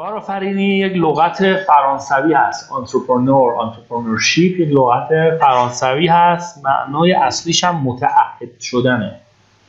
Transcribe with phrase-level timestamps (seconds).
[0.00, 2.72] کارآفرینی یک لغت فرانسوی هست.
[2.72, 5.08] entrepreneur entrepreneurship یک لغت
[5.40, 6.64] فرانسوی هست.
[6.64, 9.20] معنای اصلیش هم متعهد شدنه.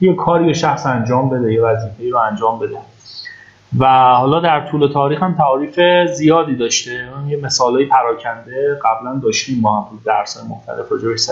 [0.01, 2.77] یه کاری شخص انجام بده یه وظیفه رو انجام بده.
[3.79, 5.79] و حالا در طول تاریخ هم تعاریف
[6.13, 7.09] زیادی داشته.
[7.27, 11.29] یه مثالای پراکنده قبلا داشتیم با هم درس مختلف راجعش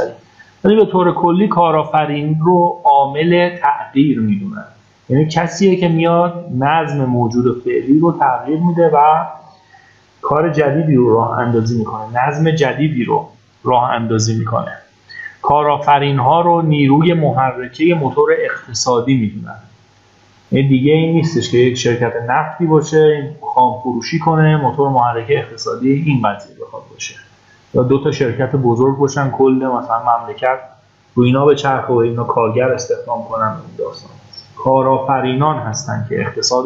[0.64, 4.66] ولی به طور کلی کارآفرین رو عامل تغییر می‌دونن.
[5.10, 9.26] یعنی کسیه که میاد نظم موجود فعلی رو تغییر میده و
[10.22, 12.28] کار جدیدی رو راه اندازی می‌کنه.
[12.28, 13.28] نظم جدیدی رو
[13.64, 14.72] راه اندازی می‌کنه.
[15.42, 19.56] کارآفرین ها رو نیروی محرکه موتور اقتصادی می‌دونن.
[20.52, 25.92] این دیگه این نیستش که یک شرکت نفتی باشه خام فروشی کنه موتور محرکه اقتصادی
[25.92, 27.16] این قضیه بخواد باشه.
[27.74, 30.60] یا دو تا شرکت بزرگ باشن کل مثلا مملکت
[31.16, 34.19] رو اینا به چرخ و اینا کارگر استخدام کنن این داستان.
[34.64, 36.66] کارآفرینان هستن که اقتصاد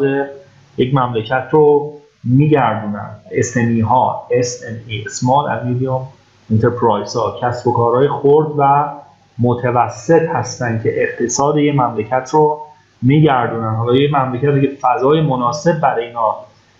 [0.76, 1.92] یک مملکت رو
[2.24, 3.10] میگردونن.
[3.30, 6.02] SME ها SME Small and Medium
[6.52, 8.84] Enterprise ها کسب و کارهای خرد و
[9.38, 12.60] متوسط هستن که اقتصاد یک مملکت رو
[13.02, 13.74] میگردونن.
[13.74, 16.36] حالا یه مملکت که فضای مناسب برای اینا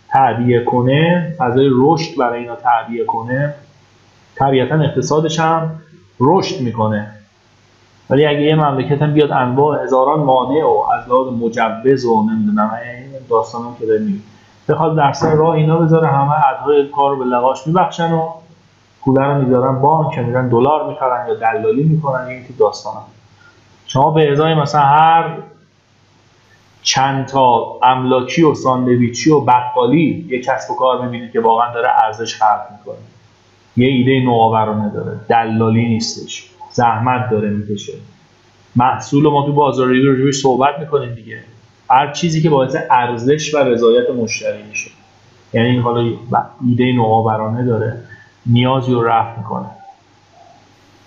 [0.09, 3.55] تعبیه کنه فضای رشد برای اینا تعبیه کنه
[4.37, 5.71] طبیعتا اقتصادش هم
[6.21, 7.11] رشد می‌کنه.
[8.15, 12.71] ولی اگه یه مملکت هم بیاد انواع هزاران مانع و از لحاظ مجوز و نمی‌دونم
[12.85, 14.25] این داستان هم که داریم
[14.69, 18.29] بخواد در سر راه اینا بذاره همه ادهای کار به لغاش میبخشن و
[19.01, 23.03] پول رو می‌ذارن بانک میرن دلار می‌خرن یا دلالی می‌کنن این که داستان هم.
[23.87, 25.37] شما به ازای مثلا هر
[26.83, 31.89] چند تا املاکی و ساندویچی و بقالی یه کسب و کار می‌بینید که واقعا داره
[32.05, 33.05] ارزش خلق می‌کنه.
[33.77, 35.21] یه ایده نوآورانه داره.
[35.29, 36.54] دلالی نیستش.
[36.75, 37.93] زحمت داره می‌کشه.
[38.77, 41.39] محصول ما تو بازاریابی روش صحبت می‌کنیم دیگه.
[41.91, 44.91] هر چیزی که باعث ارزش و رضایت مشتری میشه.
[45.53, 46.13] یعنی حالا
[46.69, 47.99] ایده نوآورانه داره.
[48.47, 49.67] نیازی رو رفع می‌کنه.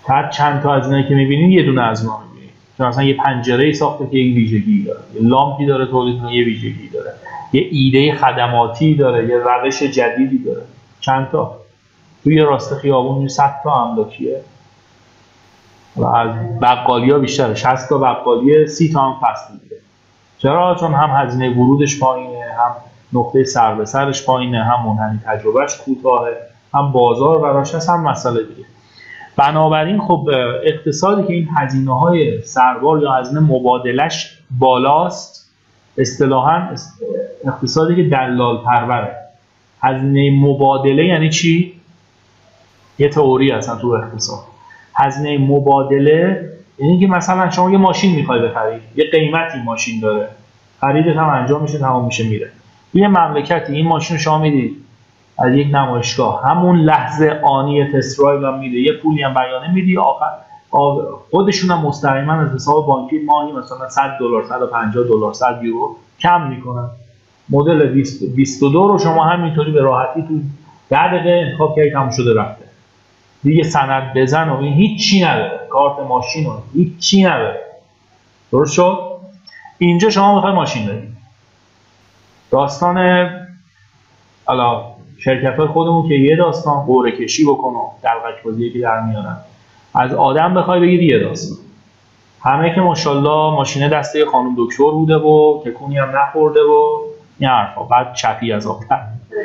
[0.08, 2.54] هر چند تا از اینایی که می‌بینید یه دونه از ما می‌بینید.
[2.78, 5.00] چون اصلا یه پنجره ای ساخته که یک ویژگی داره.
[5.14, 7.12] یه لامپی داره تولید یه ویژگی داره.
[7.52, 10.62] یه ایده خدماتی داره یه روش جدیدی داره.
[11.00, 11.56] چند تا؟
[12.24, 14.40] توی راست خیابون 100 تا املاکیه
[15.98, 17.54] و از بقالی ها بیشتره.
[17.54, 19.76] 60 تا بقالی 30 تا هم فصل میده
[20.38, 22.72] چرا؟ چون هم هزینه ورودش پایینه هم
[23.12, 26.36] نقطه سر به سرش پایینه هم منحنی تجربهش کوتاهه
[26.74, 28.68] هم بازار براش هست هم مسئله دیگه.
[29.36, 30.28] بنابراین خب
[30.64, 35.50] اقتصادی که این هزینه های سربار یا هزینه مبادلش بالاست
[35.98, 36.74] اصطلاحا
[37.44, 39.16] اقتصادی که دلال پروره
[39.80, 41.80] هزینه مبادله یعنی چی؟
[42.98, 44.57] یه تئوری اصلا تو اقتصاد.
[44.98, 50.28] هزینه مبادله یعنی که مثلا شما یه ماشین می‌خوای بخرید یه قیمتی ماشین داره
[50.80, 52.50] خریدت هم انجام میشه تمام میشه میره.
[52.94, 54.76] یه مملکتی این ماشین رو شما می‌دید
[55.38, 56.42] از یک نمایشگاه.
[56.44, 58.76] همون لحظه آنی تست هم میده.
[58.76, 60.30] یه پولی هم بیانه میدی آخر
[61.30, 66.48] خودشون هم مستقیما از حساب بانکی ماهی مثلا 100 دلار 150 دلار 100 یورو کم
[66.48, 66.88] می‌کنن.
[67.50, 68.02] مدل
[68.36, 70.34] 22 رو شما همینطوری به راحتی تو
[70.90, 72.64] 10 دقیقه انتخاب کردید تموم شده رفته.
[73.42, 75.60] دیگه سند بزن و این هیچی نداره.
[75.70, 77.60] کارت ماشین و هیچی نداره.
[78.52, 78.98] درست شد؟
[79.78, 81.08] اینجا شما می‌خوای ماشین دارید
[82.50, 83.28] داستان
[84.44, 84.84] حالا
[85.18, 89.36] شرکت های خودمون که یه داستان قوره کشی بکن و دلغک بازی که در میارن.
[89.94, 91.58] از آدم بخوای بگید یه داستان.
[92.40, 97.00] همه که ماشاءالله ماشینه دسته خانم دکتر بوده و تکونی هم نخورده و
[97.38, 97.82] این حرفا.
[97.82, 98.80] بعد چپی از آب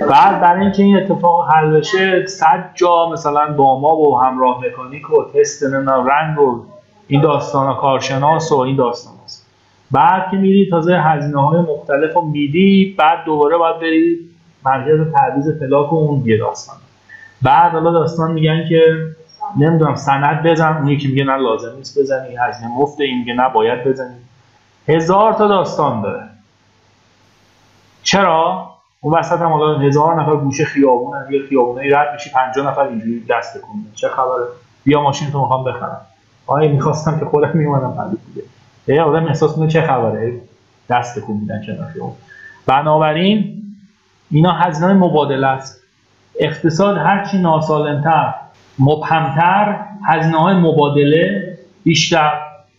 [0.09, 5.09] بعد برای اینکه این اتفاق حل بشه صد جا مثلا با ما و همراه مکانیک
[5.09, 5.63] و تست
[6.05, 6.65] رنگ و
[7.07, 9.45] این داستان کارشناس و این داستان هست.
[9.91, 14.19] بعد که میری تازه هزینه های مختلف رو میدی بعد دوباره باید بری
[14.65, 16.75] مرکز تعویض پلاک و اون یه داستان.
[17.41, 18.81] بعد حالا داستان میگن که
[19.57, 22.35] نمی‌دونم سند بزن اون یکی میگه نه لازم نیست بزنی.
[22.35, 24.15] هزینه مفت این میگه نه باید بزنی.
[24.87, 26.23] هزار تا داستان داره.
[28.03, 28.72] چرا؟
[29.03, 33.25] اون وسط هم حالا هزار نفر گوشه خیابون یه خیابونایی رد میشی 50 نفر اینجوری
[33.29, 34.45] دست کنه چه خبره؟
[34.83, 36.01] بیا ماشین تو می‌خوام بخرم.
[36.47, 38.47] آیا می‌خواستم که خودم میومدم بعد دیگه.
[38.87, 40.41] یه آدم احساس چه خبره؟
[40.89, 42.15] دست کن میدن کنار خیابون.
[42.67, 43.63] بنابراین
[44.31, 45.83] اینا هزینه مبادله است.
[46.39, 48.33] اقتصاد هرچی ناسالمتر
[48.79, 52.31] مبهمتر هزینه های مبادله بیشتر.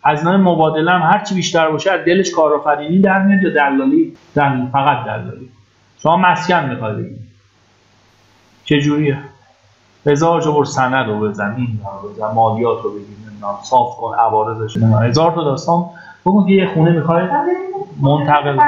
[0.05, 5.05] هزینه مبادله هم هرچی بیشتر باشه از دلش کارآفرینی در میاد یا دلالی؟ در فقط
[5.05, 5.50] دلالی.
[6.04, 7.18] شما مسکن می‌خوای بگید
[8.64, 9.18] چجوریه
[10.06, 13.06] هزار جبر سند رو بزن این رو بزن مالیات رو بگیر
[13.62, 15.84] صاف کن عوارضش هزار تا داستان
[16.26, 17.22] بگو که یه خونه می‌خوای
[18.00, 18.58] منتقل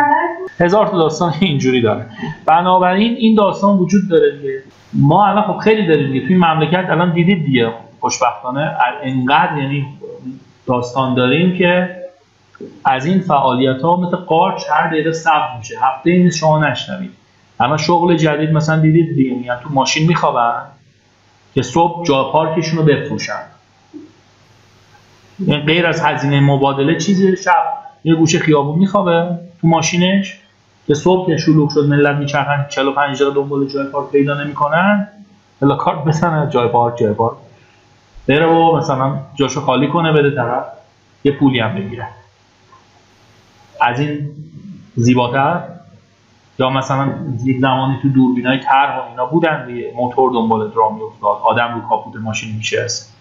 [0.60, 2.06] هزار تا داستان اینجوری داره.
[2.46, 4.62] بنابراین این داستان وجود داره دیگه.
[4.92, 6.26] ما الان خب خیلی داریم دیگه.
[6.26, 8.76] توی مملکت الان دیدید دیگه خوشبختانه.
[9.02, 9.86] انقدر یعنی
[10.66, 11.96] داستان داریم که
[12.84, 15.74] از این فعالیت ها مثل قارچ هر دقیقه ثبت میشه.
[15.82, 17.25] هفته این شما نشنوید.
[17.60, 20.62] اما شغل جدید مثلا دیدید دیگه میگن تو ماشین میخوابن
[21.54, 23.42] که صبح جا پارکشون رو بفروشن.
[25.38, 27.64] یعنی غیر از هزینه مبادله چیزی شب
[28.04, 30.40] یه گوشه خیابون میخوابه تو ماشینش
[30.86, 35.08] که صبح که شلوغ شد ملت میچرخن 45 دقیقه دنبال جای پارک پیدا نمی‌کنن
[35.62, 37.36] الا کارت بزنه جای پارک جای پارک.
[38.26, 40.64] بره و مثلا جاشو خالی کنه بده طرف.
[41.24, 42.08] یه پولی هم بگیره.
[43.80, 44.28] از این
[44.96, 45.62] زیباتر
[46.58, 47.08] یا مثلا
[47.44, 51.88] یک زمانی تو دوربینای طرح و اینا بودن دیگه موتور دنبال درام میافتاد آدم رو
[51.88, 53.16] کاپوت ماشین میشست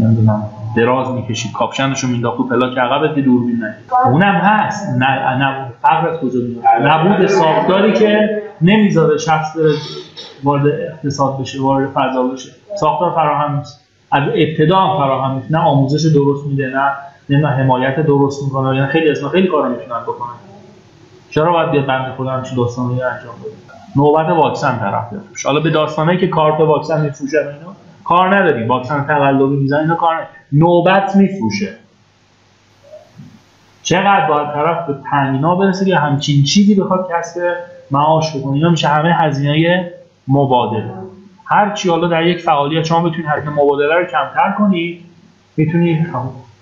[0.00, 0.44] نمی‌دونم
[0.76, 3.74] دراز می‌کشید کاپشنشو مینداخت تو پلاک عقب دوربین نه
[4.04, 4.88] اونم هست.
[4.88, 6.40] نه نه فرق از کجا
[6.82, 9.56] نبود ساختاری که نمی‌ذاره شخص
[10.44, 12.50] وارد اقتصاد بشه وارد فضا بشه.
[12.80, 13.80] ساختار فراهم نیست.
[14.12, 15.50] از ابتدا هم فراهم نیست.
[15.50, 16.66] نه آموزش درست میده
[17.30, 18.76] نه نه حمایت درست می‌کنه.
[18.76, 20.53] یعنی خیلی اسم خیلی کارا می‌تونن بکنن.
[21.34, 23.52] چرا باید بیاد بنده خدا همچین داستانی انجام بده
[23.96, 29.04] نوبت واکسن طرف بفروش حالا به داستانه که کارت واکسن میفروشه اینا کار نداری واکسن
[29.04, 30.28] تقلبی می‌زنه اینا کار نداری.
[30.52, 31.74] نوبت میفروشه.
[33.82, 37.40] چقدر باید طرف به تنگینا برسه که همچین چیزی بخواد کسب
[37.90, 39.90] معاش بکنه؟ اینا میشه همه هزینه
[40.28, 40.90] مبادله.
[41.44, 45.04] هر چی حالا در یک فعالیت شما بتونید هزینه مبادله رو کمتر کنید
[45.56, 46.06] می‌تونید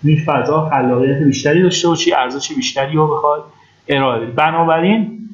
[0.02, 3.44] توی فضا خلاقیت بیشتری داشته باشی ارزش بیشتری رو بخواد.
[3.96, 5.28] ارائه بدی بنابراین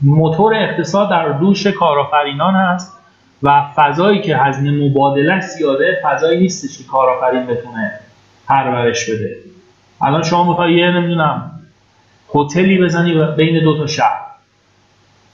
[0.00, 2.98] موتور اقتصاد در دوش کارآفرینان هست
[3.42, 8.00] و فضایی که هزینه مبادله زیاده فضایی نیستش که کارآفرین بتونه
[8.46, 9.36] پرورش بده.
[10.02, 11.60] الان شما می‌خوای یه نمی‌دونم
[12.34, 14.20] هتلی بزنی بین دو تا شهر.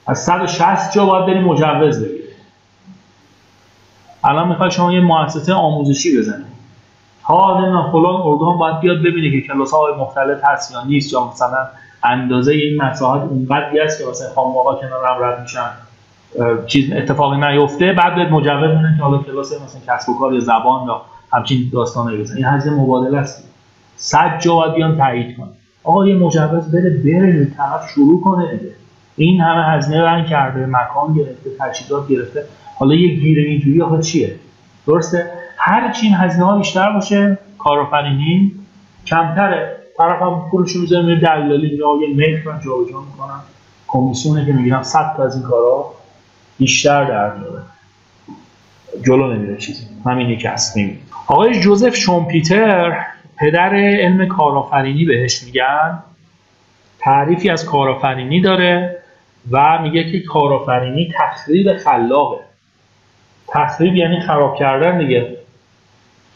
[0.07, 2.23] از 160 جا باید بری مجوز بگیری
[4.23, 6.45] الان می‌خوای شما یه مؤسسه آموزشی بزنی.
[7.23, 7.57] ها
[7.91, 11.67] فلان اردوان باید بیاد ببینه که کلاس های مختلف هست یا نیست یا مثلا
[12.03, 15.69] اندازه این مساحت اونقدری است که مثلا خانم آقا کنار هم رد میشن.
[16.65, 17.93] چیز اتفاقی نیفته.
[17.93, 21.01] بعد به مجوز میدن که حالا کلاس مثلا کسب و کار یا زبان یا
[21.33, 22.35] همچین داستانایی بزن.
[22.35, 23.49] این هزینه مبادله است.
[23.95, 25.47] صد جا باید بیان تایید کنه
[25.83, 28.51] آقا یه مجوز بده بره طرف شروع کنه.
[28.51, 28.71] دیگه
[29.15, 32.43] این همه هزینه رنگ کرده مکان گرفته تجهیزات گرفته.
[32.79, 34.35] حالا یه گیر اینجوری آخه چیه؟
[34.87, 38.51] درسته؟ هر چی هزینه ها بیشتر باشه کارآفرینی
[39.05, 39.76] کمتره.
[39.97, 43.43] طرف هم پولش رو می‌ذاره دلالی یا یه میل من جابجا می‌کنم.
[43.87, 45.85] کمیسیونه که می‌گیرم 100 تا از این کارا
[46.57, 47.61] بیشتر در میاره
[49.05, 49.87] جلو نمیره چیزی.
[50.05, 50.77] همین یکی هست.
[50.77, 53.05] نمیده آقای جوزف شومپیتر
[53.37, 55.99] پدر علم کارآفرینی بهش میگن.
[56.99, 58.97] تعریفی از کارآفرینی داره
[59.51, 62.39] و میگه که کارآفرینی تخریب خلاقه.
[63.47, 65.37] تخریب یعنی خراب کردن دیگه.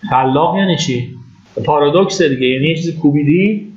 [0.10, 1.16] خلاق یعنی چی؟
[1.66, 3.74] پارادوکس دیگه یعنی یه چیزی کوبیدی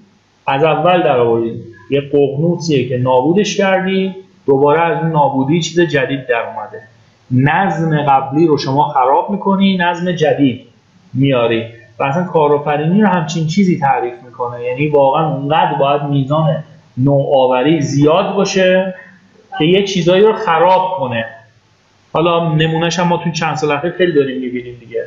[0.46, 1.52] از اول در آوردی
[1.90, 4.14] یه ققنوسیه که نابودش کردی
[4.46, 6.82] دوباره از اون نابودی چیز جدید در اومده.
[7.30, 10.60] نظم قبلی رو شما خراب می‌کنی نظم جدید
[11.14, 11.64] میاری.
[11.98, 14.64] و اصلا کارآفرینی رو همچین چیزی تعریف می‌کنه.
[14.64, 16.64] یعنی واقعا اونقدر باید میزان
[16.96, 18.94] نوآوری زیاد باشه
[19.58, 21.24] که یه چیزایی رو خراب کنه.
[22.12, 25.03] حالا نمونهش هم ما تو چند سال اخیر خیلی داریم می‌بینیم دیگه.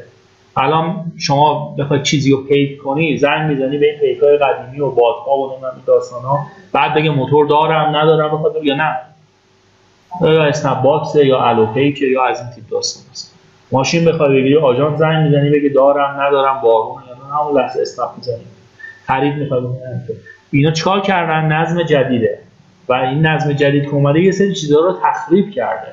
[0.58, 5.38] الان شما بخوای چیزی رو پیک کنی زنگ می‌زنی به این پیکای قدیمی و بادها
[5.38, 6.40] و نمی‌دونم داستان ها
[6.74, 8.96] بعد بگه موتور دارم ندارم بخواد یا نه.
[10.22, 13.36] یا اسنپ باکس یا الو پیک یا از این تیپ داستان هست.
[13.72, 18.10] ماشین بخوای بگیری آژانس زنگ می‌زنی بگه دارم ندارم بارون یا نه همون لحظه اسنپ
[18.18, 18.46] می‌زنی.
[19.06, 19.62] خرید می‌خوای
[20.52, 22.40] اینا چیکار کردن؟ نظم جدیده.
[22.90, 25.88] و این نظم جدید که اومده یه سری چیزا رو تخریب کرده.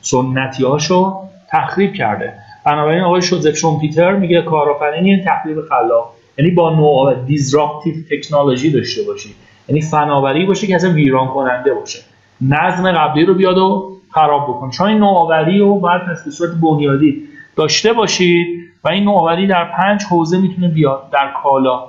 [0.00, 1.16] سنتیاشو
[1.48, 2.32] تخریب کرده.
[2.66, 6.12] بنابراین آقای ژوزف شومپیتر میگه کارآفرینی یعنی تخریب خلاق.
[6.38, 9.34] یعنی با نوع دیزراپتیو تکنولوژی داشته باشی.
[9.68, 11.98] یعنی فناوری باشه که اصلا ویران کننده باشه.
[12.40, 14.70] نظم قبلی رو بیاد و خراب بکن.
[14.70, 17.22] چون این نوآوری رو باید به صورت بنیادی
[17.56, 18.46] داشته باشید
[18.84, 21.10] و این نوآوری در پنج حوزه می‌تونه بیاد.
[21.12, 21.84] در کالا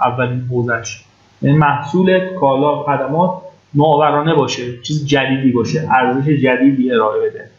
[0.00, 1.04] اولین حوزش
[1.42, 3.30] یعنی محصول کالا خدمات
[3.74, 4.62] نوآورانه باشه.
[4.82, 5.88] چیز جدیدی باشه.
[5.90, 7.51] ارزش جدیدی ارائه بده.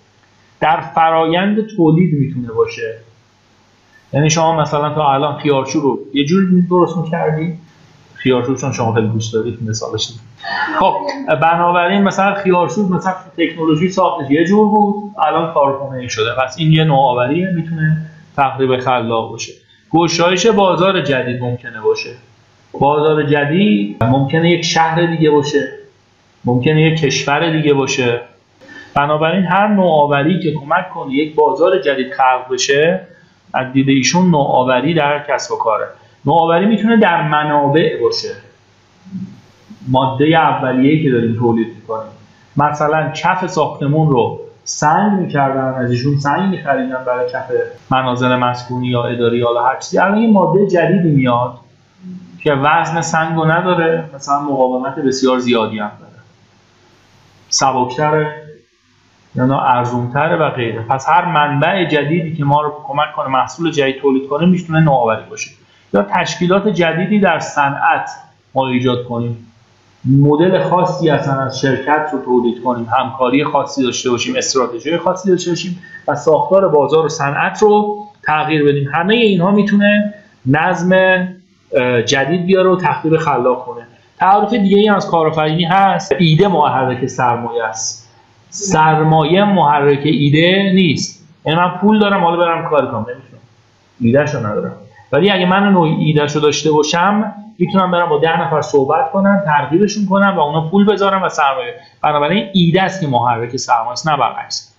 [0.64, 2.98] در فرایند تولید می‌تونه باشه.
[4.14, 7.54] یعنی شما مثلا تا الان خیارشو رو یه جوری درست می‌کردی؟
[8.14, 10.14] خیارشو چون شما خیلی دوست دارید مثالش
[10.80, 10.96] خب
[11.42, 16.30] بنابراین مثلا خیارشو مثلا تکنولوژی ساختش یه جور بود الان کارخونه ای شده.
[16.44, 17.98] پس این یه نوآوریه می‌تونه
[18.36, 19.54] تقریب خلاق باشه.
[19.92, 22.10] گشایش بازار جدید ممکنه باشه.
[22.80, 25.70] بازار جدید ممکنه یک شهر دیگه باشه.
[26.46, 28.22] ممکنه یک کشور دیگه باشه.
[28.96, 33.08] بنابراین هر نوآوری که کمک کنه یک بازار جدید خلق بشه
[33.54, 35.88] از دید ایشون نوآوری در کسب و کاره.
[36.26, 38.36] نوآوری می‌تونه در منابع باشه.
[39.88, 42.12] ماده اولیه‌ای که داریم تولید می‌کنیم.
[42.58, 47.52] مثلا کف ساختمون رو سنگ می‌کردن از ایشون سنگ میخریدن برای کف
[47.92, 50.00] مناظر مسکونی یا اداری یا هر چیزی.
[50.00, 51.54] الان این ماده جدیدی میاد
[52.44, 56.12] که وزن سنگ رو نداره مثلا مقاومت بسیار زیادی هم داره.
[57.50, 58.44] سبکتره.
[59.36, 60.82] یا ارزونتره و غیره.
[60.82, 65.24] پس هر منبع جدیدی که ما رو کمک کنه محصول جدید تولید کنه می‌تونه نوآوری
[65.30, 65.52] باشه.
[65.94, 68.10] یا تشکیلات جدیدی در صنعت
[68.56, 69.48] ما ایجاد کنیم.
[70.06, 72.88] مدل خاصی اصلا از شرکت رو تولید کنیم.
[73.00, 78.66] همکاری خاصی داشته باشیم استراتژی خاصی داشته باشیم و ساختار بازار و صنعت رو تغییر
[78.66, 78.90] بدیم.
[78.94, 80.14] همه اینها می‌تونه
[80.46, 80.98] نظم
[82.06, 83.88] جدید بیاره و تخریب خلاق کنه.
[84.18, 86.16] تعریف دیگه ای از کارآفرینی هست.
[86.20, 88.03] ایده محرک سرمایه است.
[88.54, 91.28] سرمایه محرک ایده نیست.
[91.46, 93.00] یعنی من پول دارم حالا برم کار کنم.
[93.00, 93.42] نمی‌تونم
[94.02, 94.76] ایدهشو ندارم.
[95.12, 100.06] ولی اگه من نوعی ایدهشو داشته باشم می‌تونم برم با ده نفر صحبت کنم ترغیبشون
[100.06, 101.74] کنم و اونا پول بذارم و سرمایه.
[102.02, 104.76] بنابراین ایده است که محرک سرمایه است نه برعکس.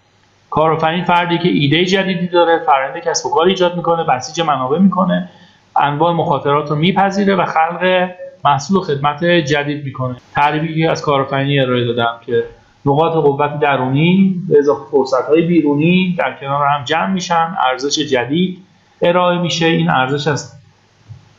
[0.50, 5.28] کارآفرین فردی که ایده جدیدی داره فرآیند کسب و کار ایجاد می‌کنه بسیج منابع می‌کنه
[5.76, 8.10] انواع مخاطرات رو میپذیره و خلق
[8.44, 10.16] محصول و خدمت جدید می‌کنه.
[10.34, 12.44] تعریفی از کارآفرینی ارائه دادم که
[12.86, 18.58] نقاط قوت درونی به اضافه فرصت های بیرونی در کنار هم جمع میشن ارزش جدید
[19.02, 19.66] ارائه میشه.
[19.66, 20.52] این ارزش از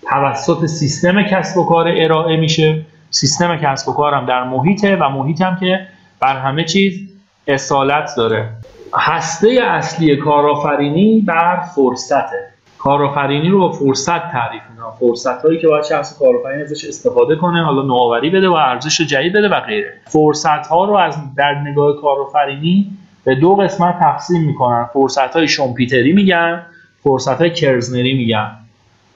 [0.09, 2.85] توسط سیستم کسب و کار ارائه میشه.
[3.09, 5.87] سیستم کسب و کارم در محیطه و محیط هم که
[6.19, 6.99] بر همه چیز
[7.47, 8.49] اصالت داره.
[8.93, 12.54] هسته اصلی کارآفرینی بر فرصته.
[12.85, 14.91] کارآفرینی رو با فرصت تعریف می‌کنم.
[14.99, 19.33] فرصت هایی که باید شخص کارآفرین ازش استفاده کنه حالا نوآوری بده و ارزش جدید
[19.33, 19.93] بده و غیره.
[20.05, 22.91] فرصت ها رو از در نگاه کارآفرینی
[23.23, 24.89] به دو قسمت تقسیم می‌کنن.
[24.93, 26.65] فرصت های شومپیتری میگن
[27.03, 28.51] فرصت های کرزنری میگن.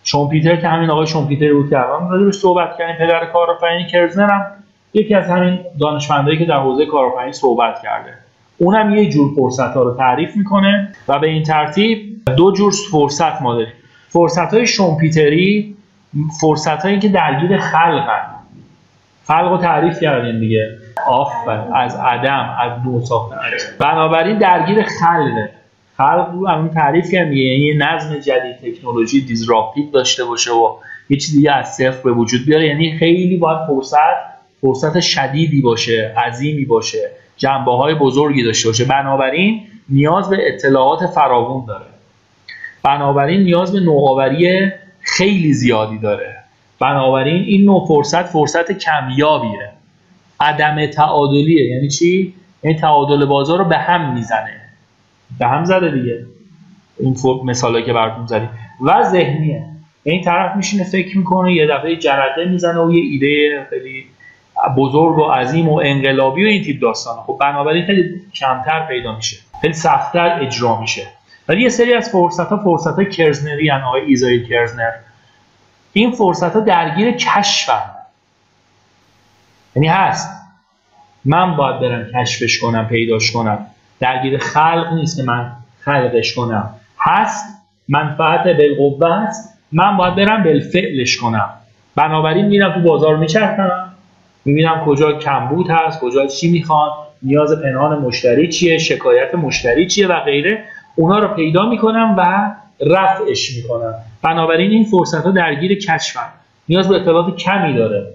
[0.03, 4.45] شومپیتر که همین آقای شومپیتر بود که الان راجع صحبت کردیم پدر کارآفرینی کرزنر هم
[4.93, 8.13] یکی از همین دانشمندایی که در حوزه کارآفرینی صحبت کرده.
[8.57, 13.41] اونم یه جور فرصت ها رو تعریف می‌کنه و به این ترتیب دو جور فرصت
[13.41, 13.73] ما داریم.
[14.09, 15.75] فرصت های شومپیتری
[16.41, 18.25] فرصت هایی که درگیر خلقن.
[19.27, 20.77] خلق رو تعریف کردیم دیگه.
[21.07, 23.37] آفر از عدم از دو ساختن
[23.79, 25.49] بنابراین درگیر خلقه
[25.97, 27.33] خلق رو همون تعریف کردیم.
[27.33, 30.75] یعنی یه نظم جدید تکنولوژی دیزراپتیو داشته باشه و
[31.09, 32.67] یه چیز دیگه از صفر به وجود بیاره.
[32.67, 34.29] یعنی خیلی باید فرصت
[34.61, 37.09] فرصت شدیدی باشه عظیمی باشه.
[37.37, 38.85] جنبه های بزرگی داشته باشه.
[38.85, 41.85] بنابراین نیاز به اطلاعات فراوون داره.
[42.83, 44.71] بنابراین نیاز به نوآوری
[45.01, 46.35] خیلی زیادی داره.
[46.79, 49.71] بنابراین این نوع فرصت فرصت کمیابیه.
[50.39, 51.69] عدم تعادلیه.
[51.69, 52.33] یعنی چی؟
[52.63, 54.61] یعنی تعادل بازار رو به هم می‌زنه.
[55.39, 56.25] به هم زده دیگه.
[56.99, 58.49] این مثالی که براتون زدیم.
[58.81, 59.65] و ذهنیه.
[60.03, 64.05] این طرف میشینه فکر می‌کنه یه دفعه جرقه می‌زنه و یه ایده خیلی
[64.77, 69.37] بزرگ و عظیم و انقلابی و این تیپ داستان خب بنابراین خیلی کمتر پیدا میشه.
[69.61, 71.01] خیلی سختتر اجرا میشه.
[71.49, 74.91] ولی یه سری از فرصت ها فرصت های کرزنری یعنی آقای ایزای کرزنر.
[75.93, 77.81] این فرصت ها درگیر کشفن.
[79.75, 80.29] یعنی هست.
[81.25, 83.65] من باید برم کشفش کنم پیداش کنم.
[83.99, 86.73] درگیر خلق نیست که من خلقش کنم.
[86.99, 87.45] هست.
[87.87, 91.49] منفعت بالقوه است من باید برم بالفعلش کنم.
[91.95, 93.93] بنابراین میرم تو بازار میچرخم.
[94.45, 96.89] می‌بینم کجا کمبود هست کجا چی می‌خوان
[97.21, 100.63] نیاز پنهان مشتری چیه شکایت مشتری چیه و غیره.
[100.99, 102.51] اونا رو پیدا می‌کنم و
[102.87, 103.93] رفعش می‌کنم.
[104.21, 106.29] بنابراین این فرصت ها درگیر کشفن
[106.69, 108.07] نیاز به اطلاعات کمی داره.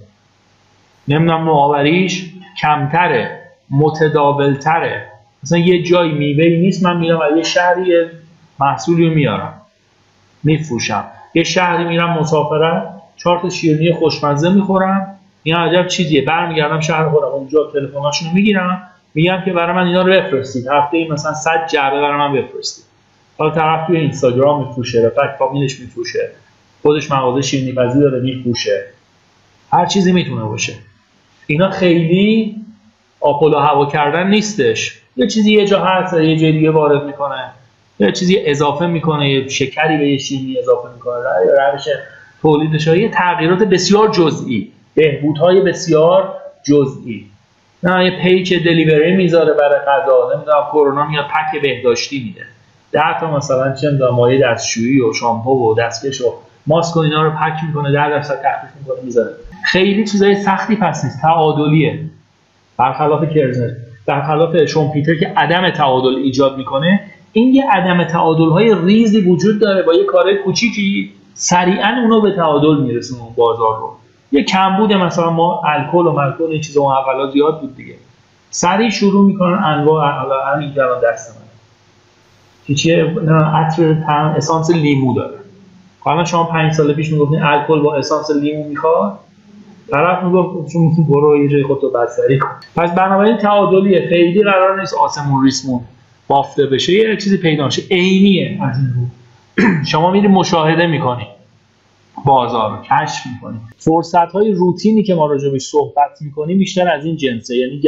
[1.09, 5.07] نمی‌دونم نوآوریش کمتره متداولتره.
[5.43, 7.93] مثلا یه جای میوه نیست من میرم از یه شهری
[8.61, 9.61] محصولی رو میارم.
[10.43, 11.05] میفروشم.
[11.35, 12.83] یه شهری میرم مسافرت
[13.17, 15.19] چهار تا شیرینی خوشمزه می‌خورم.
[15.43, 16.25] این عجب چیزیه.
[16.25, 18.83] برمیگردم شهر خودم اونجا تلفناشونو می‌گیرم.
[19.15, 20.67] میگم که برای من اینا رو بفرستید.
[20.67, 22.85] هفته ای مثلا 100 جعبه برای من بفرستید.
[23.39, 26.31] حالا طرف توی اینستاگرام میفروشه رفت فامیلش میفروشه
[26.83, 28.85] خودش مغازه شیرینی پزی داره میفروشه.
[29.71, 30.73] هر چیزی می‌تونه باشه.
[31.47, 32.57] اینا خیلی
[33.21, 35.01] آپولو هوا کردن نیستش.
[35.17, 37.51] یه چیزی یه جا هست یه جای دیگه وارد می‌کنه.
[37.99, 41.15] یه چیزی اضافه می‌کنه یه شکری به یه شیرینی اضافه می‌کنه.
[41.73, 41.85] روش
[42.43, 46.35] تولیدش یه تغییرات بسیار جزئی بهبودهای بسیار
[46.67, 47.34] جزئی.
[47.85, 52.47] نه یه پیچ دلیوری می‌ذاره برای غذا نمی‌دونم کرونا میاد پک بهداشتی میده.
[52.93, 56.35] ده تا مثلا چه می‌دونم مایه دستشویی و شامپو و دستکش و
[56.67, 59.31] ماسک و اینا رو پک می‌کنه در درصد تخفیف می‌کنه می‌ذاره.
[59.65, 62.01] خیلی چیزای سختی پس نیست تعادلیه.
[62.79, 63.71] برخلاف کرزنر
[64.07, 67.01] برخلاف شومپیتر که عدم تعادل ایجاد می‌کنه
[67.33, 72.37] این یه عدم تعادل های ریزی وجود داره با یه کار کوچیکی سریعا اونو به
[72.37, 73.91] تعادل میرسونه اون بازار رو.
[74.35, 77.95] یه کمبود مثلا ما الکل و مالکل این چیزا اون اولا زیاد بود دیگه.
[78.51, 81.43] سریع شروع می‌کنن انواع الان اینجا دست من
[82.67, 83.05] که چیه؟
[83.55, 83.97] عطر
[84.37, 85.39] اسانس لیمو داره.
[86.01, 89.19] حالا شما پنج سال پیش می‌گفتین الکل با اسانس لیمو می‌خواد؟
[89.91, 92.49] طرف می‌گفت چون برو یه جای خودتو بستری کن.
[92.77, 94.09] پس بنابراین تعادلیه.
[94.09, 95.81] خیلی قرار نیست آسمون ریسمون
[96.29, 96.93] بافته بشه.
[96.93, 99.05] یه چیزی پیدا شه عینیه از این رو.
[99.93, 101.27] شما میری مشاهده می‌کنی.
[102.25, 107.17] بازار رو کشف می‌کنی فرصت های روتینی که ما راجع صحبت می‌کنیم بیشتر از این
[107.17, 107.57] جنسه.
[107.57, 107.81] یعنی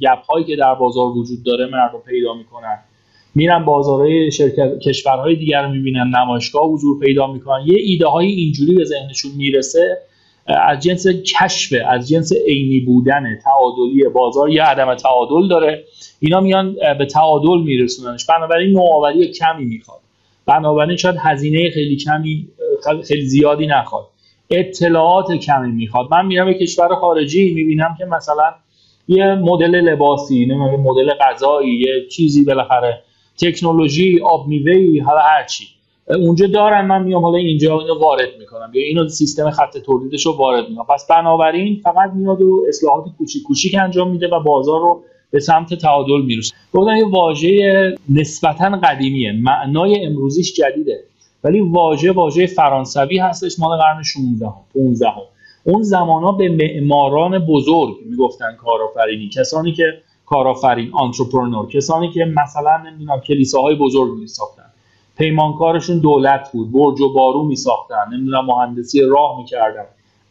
[0.00, 2.78] گپ, هایی که در بازار وجود داره مردم پیدا می‌کنن.
[3.34, 7.62] میرن بازارهای شرکت کشورهای دیگر رو می‌بینن نمایشگاه حضور پیدا می‌کنن.
[7.66, 9.98] یه ایده های اینجوری به ذهنشون می‌رسه
[10.46, 14.50] از جنس کشف از جنس عینی بودن تعادلی بازار.
[14.50, 15.84] یه عدم تعادل داره.
[16.20, 18.26] اینا میان به تعادل میرسوننش.
[18.26, 20.00] بنابراین نوآوری کمی می‌خواد.
[20.46, 22.48] بنابراین شاید هزینه خیلی کمی
[23.08, 24.04] خیلی زیادی نخواد.
[24.50, 26.06] اطلاعات کمی می‌خواد.
[26.10, 28.54] من میرم به کشور خارجی می‌بینم که مثلا
[29.08, 33.02] یه مدل لباسی نمی‌دونم مدل غذایی یه چیزی بالاخره
[33.40, 35.64] تکنولوژی آب میوه‌ای حالا هر چی.
[36.08, 38.70] اونجا دارن من میام حالا اینجا اینو وارد می‌کنم.
[38.74, 40.86] یا اینو سیستم خط تولیدش رو وارد می‌کنم.
[40.94, 45.74] پس بنابراین فقط میاد و اصلاحات کوچیک کوچیک انجام میده و بازار رو به سمت
[45.74, 49.32] تعادل می‌رسه گفتن یه واژه نسبتا قدیمیه.
[49.32, 51.04] معنای امروزیش جدیده.
[51.44, 55.08] ولی واژه واژه فرانسوی هستش مال قرن 16 15
[55.64, 59.28] اون زمانا به معماران بزرگ می‌گفتن کارآفرینی.
[59.28, 59.84] کسانی که
[60.26, 64.62] کارآفرین آنترپرنور کسانی که مثلا نمی‌دونم کلیساهای بزرگ میساختن.
[65.18, 69.84] پیمانکارشون دولت بود برج و بارو میساختن نمی‌دونم مهندسی راه می‌کردن.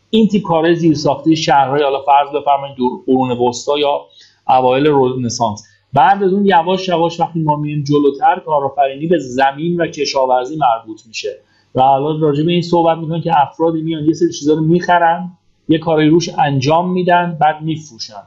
[0.10, 4.02] این تی کار زیرساختی شهرهای حالا فرض بفرمایید قرون وسطا یا
[4.50, 5.64] اوایل رنسانس.
[5.94, 11.02] بعد از اون یواش یواش وقتی ما میایم جلوتر کارآفرینی به زمین و کشاورزی مربوط
[11.08, 11.40] میشه.
[11.76, 15.32] و حالا راجع به این صحبت می‌کنن که افرادی میان یه سری چیزا رو می‌خرن
[15.70, 18.24] یه کاری روش انجام میدن بعد میفروشن.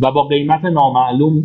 [0.00, 1.44] و با قیمت نامعلوم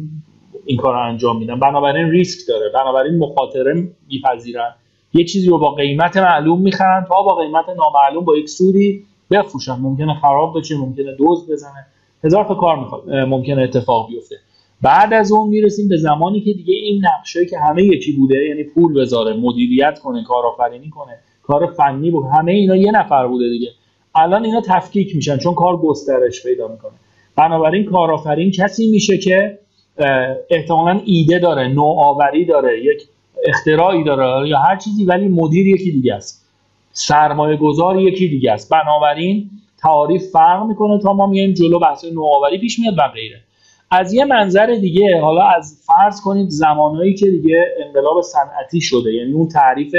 [0.65, 1.59] این کار رو انجام میدن.
[1.59, 2.71] بنابراین ریسک داره.
[2.73, 4.75] بنابراین مخاطره میپذیرن.
[5.13, 9.75] یه چیزی رو با قیمت معلوم می‌خرن تا با قیمت نامعلوم با یک سودی بفروشن.
[9.75, 11.85] ممکنه خراب بشه ممکنه دوز بزنه.
[12.23, 14.35] هزار تا کار ممکنه اتفاق بیفته.
[14.81, 18.63] بعد از اون می‌رسیم به زمانی که دیگه این نقشه که همه یکی بوده یعنی
[18.63, 23.69] پول بذاره مدیریت کنه کارآفرینی کنه کار فنی بود همه اینا یه نفر بوده دیگه.
[24.15, 26.91] الان اینا تفکیک میشن چون کار گسترش پیدا می‌کنه.
[27.35, 29.59] بنابراین کارآفرین کسی میشه که
[30.49, 33.01] احتمالا ایده داره نوآوری داره یک
[33.45, 36.47] اختراعی داره یا هر چیزی ولی مدیر یکی دیگه است.
[36.93, 38.71] سرمایه گذار یکی دیگه است.
[38.71, 39.49] بنابراین
[39.81, 43.41] تعاریف فرق می‌کنه تا ما میایم جلو بحث نوآوری پیش میاد و غیره.
[43.91, 49.31] از یه منظر دیگه حالا از فرض کنید زمانهایی که دیگه انقلاب صنعتی شده یعنی
[49.31, 49.95] اون تعریف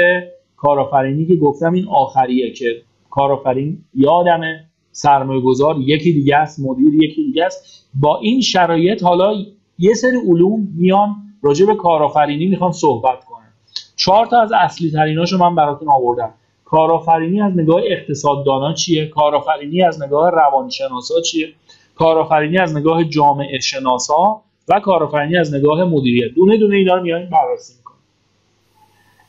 [0.57, 7.23] کارآفرینی که گفتم این آخریه که کارآفرین یادمه سرمایه گذار یکی دیگه است مدیر یکی
[7.23, 7.89] دیگه است.
[7.93, 9.33] با این شرایط حالا
[9.79, 13.53] یه سری علوم میان راجع به کارآفرینی می‌خوان صحبت کنن.
[13.95, 16.33] چهار تا از اصلی تریناشو من براتون آوردم.
[16.65, 21.47] کارآفرینی از نگاه اقتصاددانا چیه؟ کارآفرینی از نگاه روانشناسا چیه؟
[21.95, 26.31] کارآفرینی از نگاه جامعه شناسا و کارآفرینی از نگاه مدیریت.
[26.35, 27.99] دونه دونه اینا رو میایم بررسی می‌کنیم.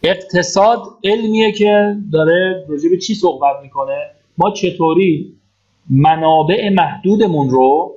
[0.03, 3.99] اقتصاد علمیه که داره راجع به چی صحبت می‌کنه.
[4.39, 5.33] ما چطوری
[5.91, 7.95] منابع محدودمون رو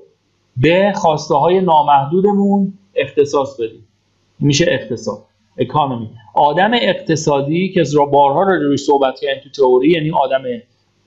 [0.57, 3.87] به خواسته های نامحدودمون اختصاص بدیم.
[4.39, 5.17] میشه اقتصاد
[5.57, 10.43] اکانومی آدم اقتصادی که را بارها راجعش صحبت کردیم تو تئوری یعنی آدم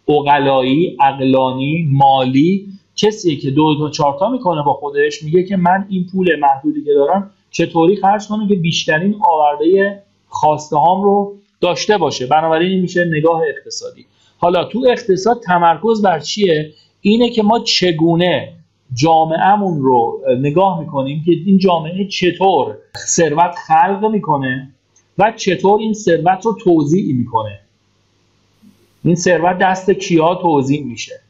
[0.09, 2.67] اقلایی اقلانی مالی
[3.01, 6.95] کسیه که دو تا چارتا می‌کنه با خودش میگه که من این پول محدودی که
[6.95, 12.27] دارم چطوری خرج کنم که بیشترین آورده خواسته هام رو داشته باشه.
[12.27, 14.07] بنابراین این میشه نگاه اقتصادی.
[14.39, 18.53] حالا تو اقتصاد تمرکز بر چیه؟ اینه که ما چگونه
[18.95, 24.71] جامعهمون رو نگاه می‌کنیم که این جامعه چطور ثروت خلق می‌کنه
[25.19, 27.61] و چطور این ثروت رو توضیح می‌کنه.
[29.05, 31.21] این ثروت دست کیا توضیح میشه؟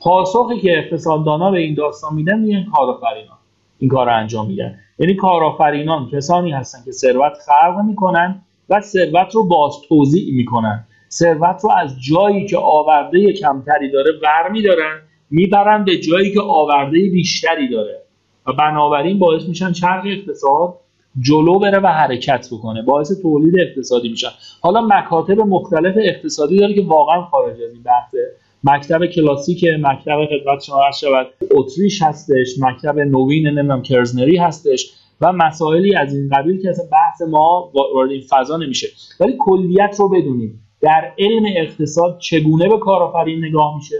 [0.00, 3.36] پاسخی که اقتصاددانا به این داستان میدن میگن کارآفرینان.
[3.78, 4.78] این کار انجام میدن.
[4.98, 10.84] یعنی کارآفرینان کسانی هستن که ثروت خلق می‌کنن و ثروت رو باز توضیح می‌کنن.
[11.10, 17.10] ثروت رو از جایی که آورده کمتری داره ور میدارن می‌برن به جایی که آورده
[17.12, 18.02] بیشتری داره.
[18.46, 20.74] و بنابراین باعث میشن چرخ اقتصاد
[21.20, 22.82] جلو بره و حرکت بکنه.
[22.82, 24.28] باعث تولید اقتصادی میشن.
[24.60, 28.18] حالا مکاتب مختلف اقتصادی داره که واقعا خارج از این بحثه.
[28.64, 31.26] مکتب کلاسیک مکتب خدمت شما شود.
[31.50, 37.22] اتریش هستش مکتب نوین نمی‌دونم کرزنری هستش و مسائلی از این قبیل که اصلا بحث
[37.22, 38.86] ما وارد این فضا نمیشه.
[39.20, 40.66] ولی کلیت رو بدونیم.
[40.80, 43.96] در علم اقتصاد چگونه به کارآفرین نگاه میشه؟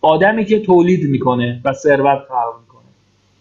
[0.00, 2.88] آدمی که تولید می‌کنه و ثروت خلق می‌کنه.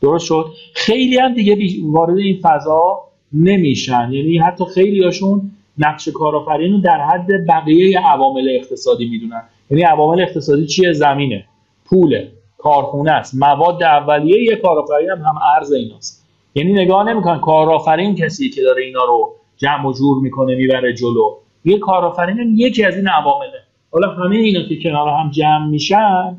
[0.02, 4.10] درست شد؟ خیلی هم دیگه وارد این فضا نمیشن.
[4.12, 9.44] یعنی حتی خیلی هاشون نقش کارآفرین رو در حد بقیه عوامل اقتصادی می‌دونن.
[9.70, 11.46] یعنی عوامل اقتصادی چیه؟ زمینه
[11.86, 12.26] پول
[12.58, 13.36] کارخونه است.
[13.36, 16.28] مواد اولیه یه کارآفرین هم هم ارز ایناست.
[16.56, 21.36] یعنی نگاه نمی‌کنن کارآفرین کسی که داره اینا رو جمع و جور می‌کنه می‌بره جلو.
[21.66, 23.60] یه کارآفرین هم یکی از این عوامله.
[23.92, 26.38] حالا همه اینا که کنار هم جمع میشن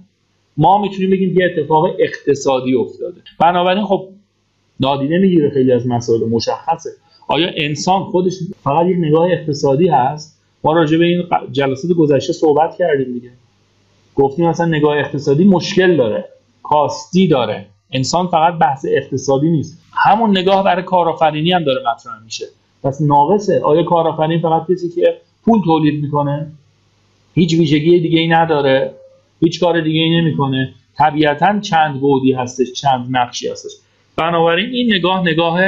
[0.57, 3.21] ما می‌تونیم بگیم یه اتفاق اقتصادی افتاده.
[3.41, 4.09] بنابراین خب
[4.81, 6.91] نادیده می‌گیره خیلی از مسائل مشخصه.
[7.29, 8.33] آیا انسان خودش
[8.65, 13.31] فقط یک نگاه اقتصادی هست؟ ما راجع به این جلسات گذشته صحبت کردیم دیگه.
[14.15, 16.29] گفتیم مثلا نگاه اقتصادی مشکل داره.
[16.63, 17.67] کاستی داره.
[17.91, 19.83] انسان فقط بحث اقتصادی نیست.
[19.93, 22.45] همون نگاه برای کارآفرینی هم داره مطرح میشه.
[22.83, 23.61] پس ناقصه.
[23.65, 26.53] آیا کارآفرین فقط کسی که پول تولید می‌کنه؟
[27.35, 28.95] هیچ ویژگی دیگه ای نداره.
[29.41, 30.75] هیچ کار دیگه ای نمی‌کنه.
[30.97, 33.73] طبیعتا چند بودی هستش چند نقشی هستش.
[34.17, 35.61] بنابراین این نگاه نگاه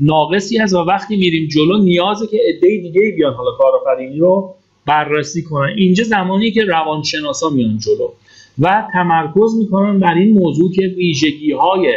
[0.00, 4.54] ناقصی هست و وقتی میریم جلو نیازه که عده دیگه بیان حالا کارآفرینی رو
[4.86, 5.72] بررسی کنن.
[5.76, 8.08] اینجا زمانی که روانشناسا میان جلو
[8.58, 11.94] و تمرکز می‌کنن بر این موضوع که ویژگی های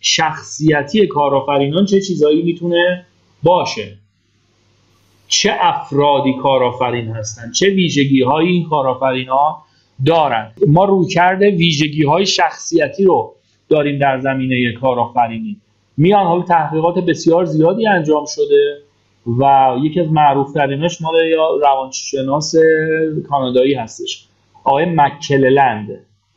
[0.00, 3.06] شخصیتی کارآفرینان چه چیزایی می‌تونه
[3.42, 3.98] باشه.
[5.28, 9.62] چه افرادی کارآفرین هستن؟ چه ویژگی های این کارآفرین ها
[10.06, 13.34] دارن؟ ما روی کرده ویژگی های شخصیتی رو
[13.68, 15.56] داریم در زمینه کارآفرینی.
[15.96, 18.78] میان حالا تحقیقات بسیار زیادی انجام شده
[19.40, 21.14] و یکی از معروف ترینش مال
[21.62, 22.54] روانشناس
[23.28, 24.26] کانادایی هستش
[24.64, 25.88] آقای مکللند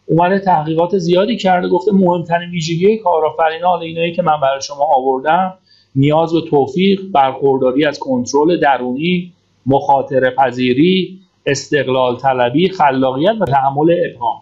[0.05, 5.53] اومده تحقیقات زیادی کرده گفته مهمترین ویژگی کارآفرین حالا اینایی که من برای شما آوردم
[5.95, 9.33] نیاز به توفیق برخورداری از کنترل درونی
[9.65, 14.41] مخاطره پذیری استقلال طلبی خلاقیت و تحمل ابهام.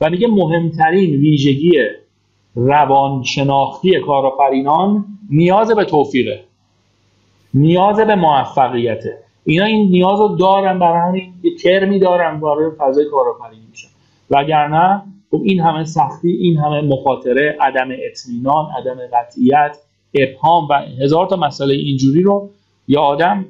[0.00, 1.78] و میگه مهمترین ویژگی
[2.56, 6.44] روانشناختی کارآفرینان نیاز به توفیقه.
[7.54, 9.18] نیاز به موفقیته.
[9.44, 13.88] اینا این نیاز رو دارن برای همین یه کرمی دارن برای فضای کارآفرینی میشن.
[14.30, 19.76] وگرنه خب این همه سختی این همه مخاطره عدم اطمینان عدم قطعیت
[20.14, 22.50] ابهام و هزار تا مسئله اینجوری رو
[22.88, 23.44] یا آدم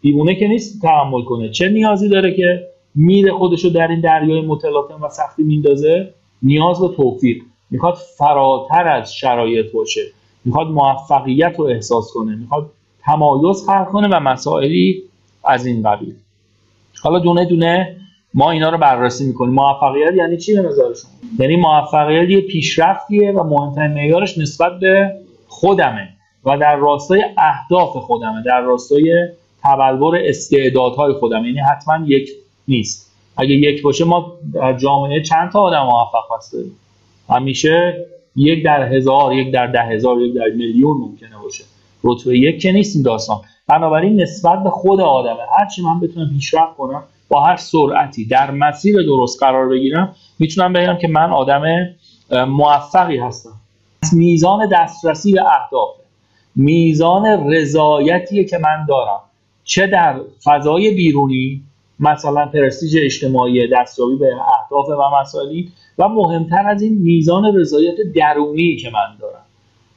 [0.00, 1.50] دیوونه که نیست تحمل کنه.
[1.50, 6.80] چه نیازی داره که میره خودش رو در این دریای متلاطم و سختی میندازه؟ نیاز
[6.80, 7.42] به توفیق.
[7.70, 10.02] می‌خواد فراتر از شرایط باشه
[10.44, 12.70] می‌خواد موفقیت رو احساس کنه می‌خواد
[13.02, 15.02] تمایز خلق کنه و مسائلی
[15.44, 16.14] از این قبیل.
[17.02, 17.96] حالا دونه دونه
[18.34, 19.54] ما اینا رو بررسی می‌کنیم.
[19.54, 25.14] موفقیت یعنی چی به نظر شما؟ یعنی موفقیت یه پیشرفتیه و مهمترین معیارش نسبت به
[25.48, 26.08] خودمه
[26.44, 29.28] و در راستای اهداف خودمه در راستای
[29.64, 31.46] تبلور استعدادهای خودمه.
[31.46, 32.30] یعنی حتما یک
[32.68, 33.12] نیست.
[33.36, 36.54] اگه یک باشه ما در جامعه چند تا آدم موفق هست
[37.28, 41.64] همیشه یک در هزار یک در ده هزار یک در میلیون ممکنه باشه.
[42.04, 43.40] رتبه یک که نیست این داستان.
[43.66, 45.42] بنابراین نسبت به خود آدمه.
[45.58, 50.96] هرچی من بتونم پیشرفت کنم با هر سرعتی در مسیر درست قرار بگیرم می‌تونم بگم
[51.00, 51.62] که من آدم
[52.46, 53.52] موفقی هستم.
[54.12, 55.88] میزان دسترسی به اهداف
[56.56, 59.20] میزان رضایتی که من دارم.
[59.64, 61.62] چه در فضای بیرونی
[62.00, 68.76] مثلا پرستیژ اجتماعی دستیابی به اهداف و مسائلی و مهمتر از این میزان رضایت درونی
[68.76, 69.44] که من دارم.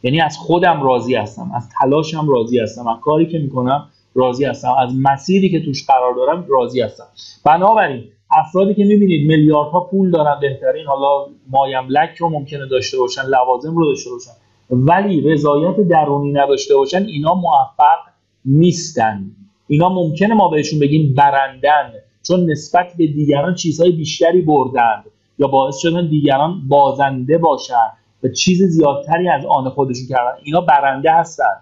[0.04, 4.72] یعنی از خودم راضی هستم از تلاشم راضی هستم از کاری که می‌کنم راضی هستم
[4.80, 7.06] از مسیری که توش قرار دارم راضی هستم.
[7.46, 13.76] بنابراین افرادی که می‌بینید میلیاردها پول دارن بهترین حالا مایملک رو ممکنه داشته باشن لوازم
[13.76, 14.32] رو داشته باشن
[14.70, 18.00] ولی رضایت درونی نداشته باشن اینا موفق
[18.46, 19.32] نیستن.
[19.68, 21.94] اینا ممکنه ما بهشون بگیم برندن
[22.28, 25.04] چون نسبت به دیگران چیزهای بیشتری بردند
[25.42, 27.92] یا باعث شدن دیگران بازنده باشن
[28.24, 30.32] و چیز زیادتری از آن خودشون کردن.
[30.44, 31.56] اینا برنده هستن.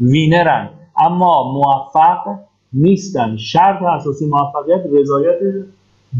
[0.00, 0.70] وینرن.
[0.96, 2.38] اما موفق
[2.72, 3.36] نیستن.
[3.36, 5.38] شرط اساسی موفقیت رضایت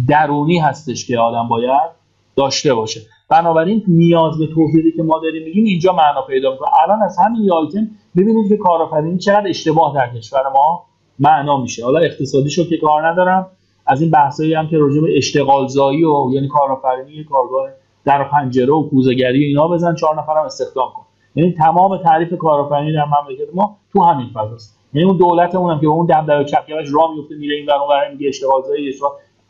[0.09, 1.91] درونی هستش که آدم باید
[2.37, 3.01] داشته باشه.
[3.29, 6.69] بنابراین نیاز به توفیقی که ما داریم میگیم اینجا معنا پیدا می‌کنه.
[6.83, 10.85] الان از همین یه آیتم ببینید که کارآفرینی چقدر اشتباه در کشور ما
[11.19, 11.85] معنا میشه.
[11.85, 13.47] حالا اقتصادیشو که کار ندارم
[13.89, 17.69] از این بحثایی هم که راجع به اشتغال زایی و یعنی کارآفرینی کارگاه
[18.05, 21.03] در پنجره و کوزهگری اینا بزن چهار نفرم استخدام کن.
[21.35, 24.79] یعنی تمام تعریف کارآفرینی در مملکت ما تو همین فضاست.
[24.95, 28.29] یعنی اون دولتمون هم که اون دبدبه چپکش راه میفته میره این ور اون میگه
[28.29, 28.63] اشتغال.
[28.63, 28.93] زایی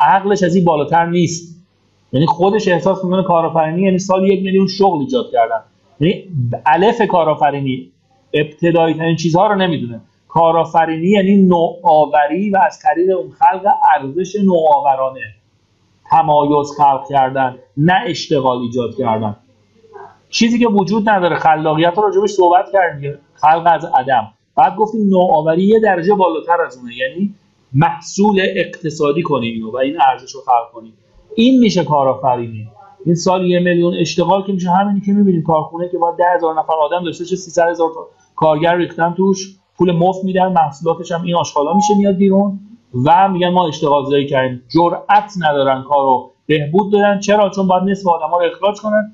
[0.00, 1.64] عقلش از این بالاتر نیست.
[2.12, 5.60] یعنی خودش احساس می‌کنه کارآفرینی یعنی سال یک میلیون شغل ایجاد کردن.
[6.00, 6.24] یعنی
[6.66, 7.92] الف کارآفرینی
[8.32, 10.00] ابتدایی ترین چیزها رو نمی‌دونه.
[10.38, 15.20] کارآفرینی یعنی نوآوری و از طریق اون خلق ارزش نوآورانه.
[16.10, 19.36] تمایز خلق کردن نه اشتغال ایجاد کردن.
[20.30, 24.28] چیزی که وجود نداره خلاقیت رو راجبش صحبت کردیم خلق از عدم.
[24.56, 27.34] بعد گفتیم نوآوری یه درجه بالاتر از اونه یعنی
[27.72, 30.92] محصول اقتصادی کنیم و این ارزش رو خلق کنیم.
[31.34, 32.68] این میشه کارآفرینی.
[33.04, 36.58] این سال یه میلیون اشتغال که میشه همینی که می‌بینیم کارخونه که با ده هزار
[36.58, 37.90] نفر آدم داشته چه 300 هزار
[38.36, 39.58] کارگر ریختن توش.
[39.78, 42.60] پول مفت میدن محصولاتش هم این آشغالا میشه میاد بیرون
[43.04, 44.62] و میگن ما اشتغال زایی کردیم.
[44.68, 49.12] جرأت ندارن کارو بهبود دادن چرا؟ چون باید نصف آدم ها رو اخراج کنن.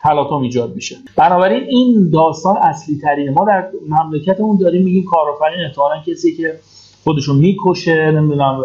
[0.00, 0.96] تلاطم ایجاد میشه.
[1.16, 4.84] بنابراین این داستان اصلی ترینه ما در مملکتمون داریم.
[4.84, 6.54] میگیم کارآفرین احتمالاً کسی که
[7.04, 8.62] خودشو می‌کشه نمی‌دونم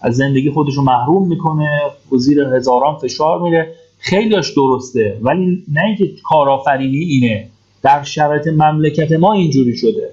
[0.00, 1.80] از زندگی خودشو محروم می‌کنه
[2.12, 3.74] و زیر هزاران فشار میره.
[3.98, 5.18] خیلیش درسته.
[5.22, 7.48] ولی نه اینکه کارآفرینی اینه.
[7.82, 10.10] در شرایط مملکت ما اینجوری شده.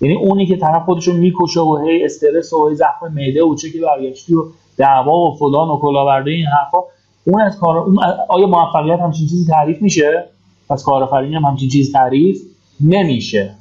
[0.00, 3.70] یعنی اونی که طرف خودشو می‌کشه و هی استرس و هی زخم معده و چه
[3.70, 4.44] که برگشتی و
[4.76, 6.78] دعوا و فلان و کلاورده این حرفا
[7.26, 10.24] اون از کار اون آیا موفقیت همچین چیزی تعریف میشه؟
[10.68, 12.42] پس کارآفرینی هم همچین چیزی تعریف
[12.80, 13.54] نمیشه.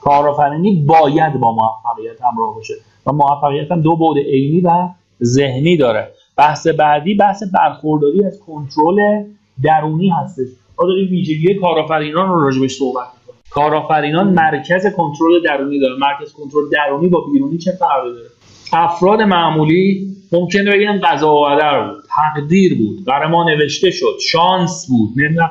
[0.00, 2.74] کارآفرینی باید با موفقیت همراه باشه
[3.06, 4.88] و موفقیت هم دو بعد عینی و
[5.22, 6.08] ذهنی داره.
[6.36, 9.24] بحث بعدی بحث برخورداری از کنترل
[9.62, 10.48] درونی هستش.
[10.78, 13.19] ما داریم ویژگی کارآفرینان رو راجبش صحبت
[13.50, 15.94] کارآفرینان مرکز کنترل درونی داره.
[15.94, 18.30] مرکز کنترل درونی با بیرونی چه فرقی داره؟
[18.72, 24.86] افراد معمولی ممکنه بگن قضا و قدر بود تقدیر بود برای ما نوشته شد شانس
[24.88, 25.50] بود نمی‌دونم.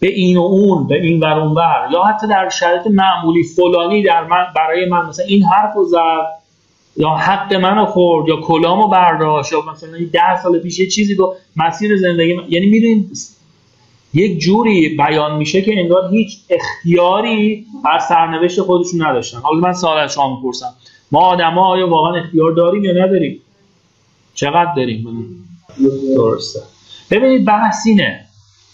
[0.00, 1.88] به این و اون به این ور اون ور.
[1.92, 6.38] یا حتی در شرایط معمولی فلانی در من برای من مثلا این حرف رو زد
[6.96, 11.34] یا حق منو خورد یا کلامو برداشت یا مثلا ده سال پیش یه چیزی رو
[11.56, 12.44] مسیر زندگی من...
[12.48, 13.10] یعنی می‌دونید
[14.14, 19.38] یک جوری بیان میشه که انگار هیچ اختیاری بر سرنوشت خودشون نداشتن.
[19.38, 20.74] حالا من سوال از شما می‌پرسم.
[21.12, 23.40] ما آدما آیا واقعا اختیار داریم یا نداریم؟
[24.34, 25.06] چقدر داریم؟
[26.16, 26.60] درسته.
[27.10, 28.24] ببینید بحث اینه.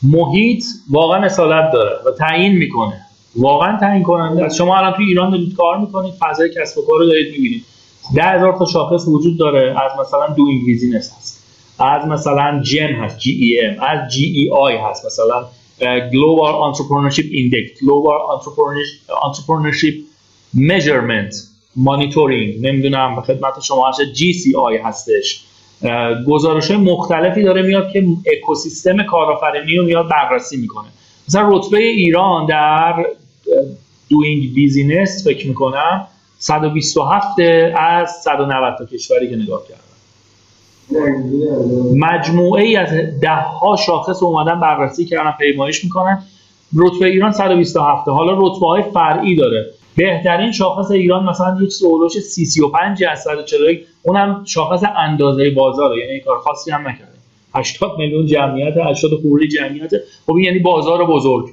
[0.02, 3.00] محیط واقعا اصالت داره و تعیین می‌کنه.
[3.36, 4.56] واقعا تعیین کننده است.
[4.56, 7.64] شما الان تو ایران دارید کار می‌کنید فضای کسب و کار رو دارید می‌بینید.
[8.14, 11.33] ده هزار تا شاخص وجود داره از مثلا doing business هست
[11.78, 15.46] از مثلا جن هست جی ای ام از GEI هست مثلا
[16.10, 17.64] Global Entrepreneurship Index.
[17.84, 18.18] Global
[19.26, 19.94] Entrepreneurship
[20.56, 21.34] Measurement
[21.76, 22.60] Monitoring.
[22.60, 25.44] نمی‌دونم خدمت شما هست GCI هستش.
[26.26, 30.88] گزارش های مختلفی داره میاد که اکوسیستم کارآفرینی رو میاد بررسی می‌کنه.
[31.28, 33.06] مثلا رتبه ایران در
[34.10, 36.06] دوینگ بیزینس فکر می‌کنم
[36.38, 37.40] 127
[37.76, 39.80] از 190 تا کشوری که نگاه کردم.
[41.96, 42.88] مجموعه ای از
[43.20, 46.22] ده ها شاخص اومدن بررسی کردن پیمایش می‌کنن.
[46.76, 49.66] رتبه ایران 127 حالا رتبه های فرعی داره.
[49.96, 55.98] بهترین شاخص ایران مثلا یک سولوش 35 از 141 اونم شاخص اندازه بازاره.
[55.98, 57.12] یعنی کار خاصی هم نکرده
[57.54, 59.90] 80 میلیون جمعیت 80 خورده جمعیت.
[60.26, 61.48] خب یعنی بازار بزرگ.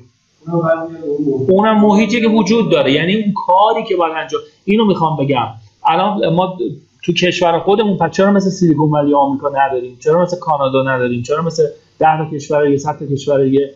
[1.49, 2.91] اونم محیطی که وجود داره.
[2.91, 4.41] یعنی اون کاری که باید انجام.
[4.65, 5.47] اینو می‌خوام بگم.
[5.85, 6.57] الان ما
[7.03, 11.41] تو کشور خودمون پس چرا مثل سیلیکون ولی آمریکا نداریم؟ چرا مثل کانادا نداریم؟ چرا
[11.41, 11.63] مثل
[11.99, 13.73] ده تا کشور دیگه صد تا کشور دیگه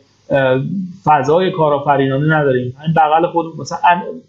[1.04, 3.80] فضای کارآفرینانه نداریم؟ این بغل خود مثلا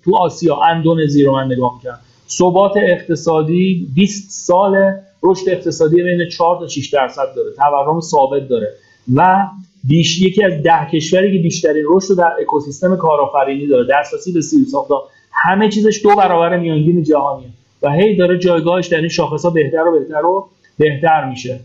[0.04, 1.98] تو آسیا اندونزی رو من نگاه می‌کنم.
[2.28, 8.72] ثبات اقتصادی 20 سال رشد اقتصادی بین 4 تا 6 درصد داره تورم ثابت داره.
[9.14, 9.46] و
[9.84, 14.64] بیش یکی از ده کشوری که بیشترین رشد در اکوسیستم کارآفرینی داره دسترسی به سیر
[14.72, 17.48] ساختا همه چیزش دو برابر میانگین جهانیه.
[17.82, 21.60] و هی داره جایگاهش در این شاخص ها بهتر و بهتر و بهتر میشه.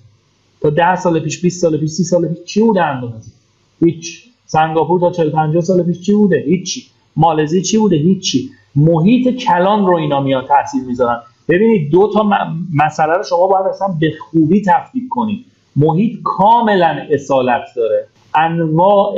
[0.62, 3.32] تا ده سال پیش 20 سال پیش 30 سال پیش چی بوده اندونزی؟
[3.80, 4.26] هیچ.
[4.46, 6.84] سنگاپور تا 40 50 سال پیش چی بوده؟ هیچی.
[7.16, 8.50] مالزی چی بوده؟ هیچی.
[8.76, 11.22] محیط کلان رو اینا میاد تاثیر می‌ذارن.
[11.50, 12.30] ببینید دو تا
[12.74, 15.46] مسئله رو شما باید اصلا به خوبی تفکیک کنید.
[15.76, 18.08] محیط کاملا اصالت داره.
[18.36, 19.16] انواع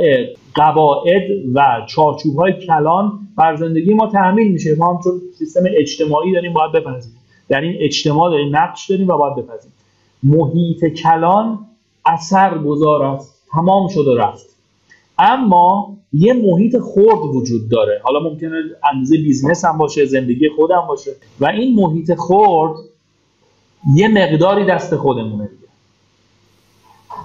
[0.54, 1.22] قواعد
[1.54, 4.74] و چارچوب های کلان بر زندگی ما تحمیل میشه.
[4.74, 7.18] ما هم چون سیستم اجتماعی داریم باید بپذیریم.
[7.48, 9.76] در این اجتماع داریم نقش داریم و باید بپذیریم.
[10.22, 11.58] محیط کلان
[12.06, 13.42] اثر گذار است.
[13.52, 14.46] تمام شد و رفت.
[15.18, 18.00] اما یه محیط خرد وجود داره.
[18.04, 21.10] حالا ممکنه اندازه business هم باشه زندگی خودم باشه.
[21.40, 22.76] و این محیط خرد
[23.94, 25.50] یه مقداری دست خودمونه.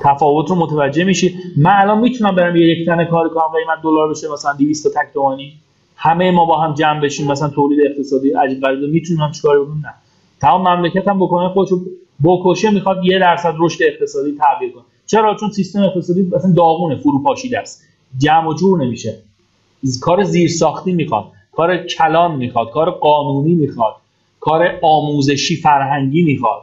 [0.01, 1.35] تفاوت رو متوجه میشی.
[1.57, 5.01] من الان می‌تونم برم یه یک تنه کار کنم قیمت دلار بشه مثلا 200 تا
[5.01, 5.53] تک تومانی.
[5.95, 8.79] همه ما با هم جمع بشیم مثلا تولید اقتصادی عجیب غریب.
[8.79, 9.93] می‌تونم چیکار بکنم؟ نه.
[10.41, 11.79] تمام مملکت هم بکنه خودشو
[12.23, 14.83] بکشه می‌خواد یه درصد رشد اقتصادی تغییر کنه.
[15.05, 17.83] چرا؟ چون سیستم اقتصادی مثلا داغونه فروپاشیده است.
[18.17, 19.19] جمع و جور نمیشه.
[20.01, 23.95] کار زیرساختی می‌خواد کار کلان می‌خواد کار قانونی می‌خواد
[24.39, 26.61] کار آموزشی فرهنگی می‌خواد.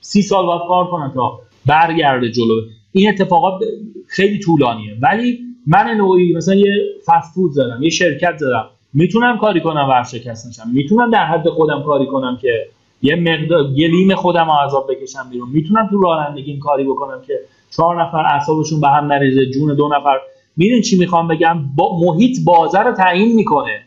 [0.00, 2.60] سی سال باید کار کنن تا برگرده جلو.
[2.92, 3.62] این اتفاقات
[4.06, 4.96] خیلی طولانیه.
[5.02, 6.72] ولی من نوعی مثلا یه
[7.06, 8.64] فست فود زدم یه شرکت زدم.
[8.94, 10.70] می‌تونم کاری کنم ورشکست نشم.
[10.72, 12.66] می‌تونم در حد خودم کاری کنم که
[13.02, 15.48] یه مقدار گلیم خودم عذاب بکشم بیرون.
[15.52, 17.34] می‌تونم تو رانندگی این کاری بکنم که
[17.76, 20.18] چهار نفر اعصابشون به هم نریزه جون دو نفر.
[20.56, 23.80] می‌دونی چی می‌خوام بگم؟ با محیط بازه رو تعیین می‌کنه.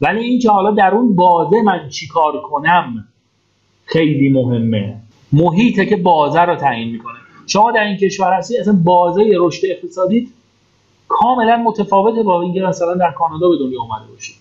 [0.00, 3.04] ولی اینکه حالا در اون بازه من چی کار کنم
[3.84, 4.96] خیلی مهمه.
[5.32, 7.18] محیطه که بازه رو تعیین می‌کنه.
[7.46, 10.28] شما در این کشور هستی اصلا بازه رشد اقتصادی
[11.08, 14.36] کاملا متفاوته با اینکه مثلا در کانادا به دنیا اومده باشید.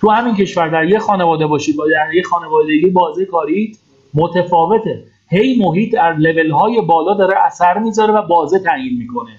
[0.00, 3.76] تو همین کشور در یه خانواده باشید با در یه خانوادگی بازه کاری
[4.14, 5.04] متفاوته.
[5.28, 9.38] هی محیط در لول های بالا داره اثر می‌ذاره و بازه تعیین می‌کنه.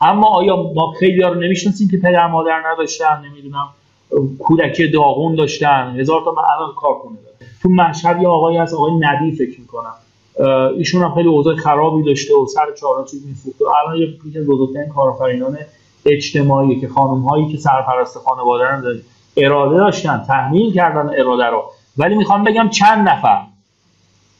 [0.00, 3.68] اما آیا ما خیلی رو نمی‌شناسیم که پدر مادر نداشتن نمی‌دونم
[4.38, 7.36] کودکی داغون داشتن هزار تا من الان کنه داره.
[7.62, 9.94] تو مشهد یه آقایی هست آقای ندی فکر می‌کنم.
[10.76, 14.46] ایشون هم خیلی اوضاع خرابی داشته و سر چهارا چیز میفروخته و الان یکی از
[14.46, 15.58] بزرگترین کارآفرینان
[16.06, 18.94] اجتماعی که خانم هایی که سرپرست خانواده رو
[19.36, 21.64] اراده داشتن تحمیل کردن اراده رو.
[21.98, 23.42] ولی می‌خوام بگم چند نفر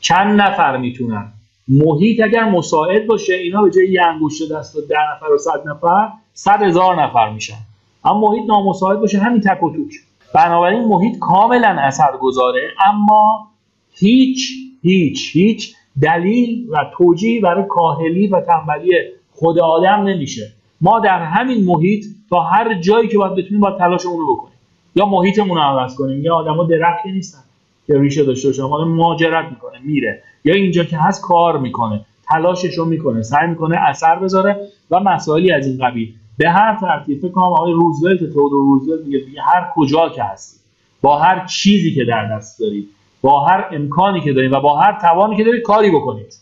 [0.01, 1.33] چند نفر می‌تونن.
[1.69, 5.69] محیط اگر مساعد باشه اینا به جای یه انگشت دست و ده نفر و صد
[5.69, 7.59] نفر صد هزار نفر میشن.
[8.05, 9.93] اما محیط نامساعد باشه همین تک و توک.
[10.35, 13.49] بنابراین محیط کاملا اثر گذاره اما
[13.95, 18.93] هیچ هیچ هیچ دلیل و توجیه برای کاهلی و تنبلی
[19.33, 20.53] خود آدم نمیشه.
[20.81, 24.57] ما در همین محیط تا هر جایی که باید بتونیم باید تلاشمون رو بکنیم.
[24.97, 26.25] یا محیطمون رو عوض کنیم.
[26.25, 27.39] یا آدما درختی نیستن
[27.87, 30.23] که ریشه داشته باشه حالا مهاجرت می‌کنه میره.
[30.45, 34.57] یا اینجا که هست کار می‌کنه تلاشش رو می‌کنه سعی می‌کنه اثر بذاره
[34.91, 36.13] و مسائلی از این قبیل.
[36.39, 40.61] به هر ترتیب فکر کنم آقای روزولت تودور روزولت میگه هر کجا که هستی
[41.03, 42.89] با هر چیزی که در دست دارید
[43.27, 46.35] با هر امکانی که دارید و با هر توانی که دارید کاری بکنید.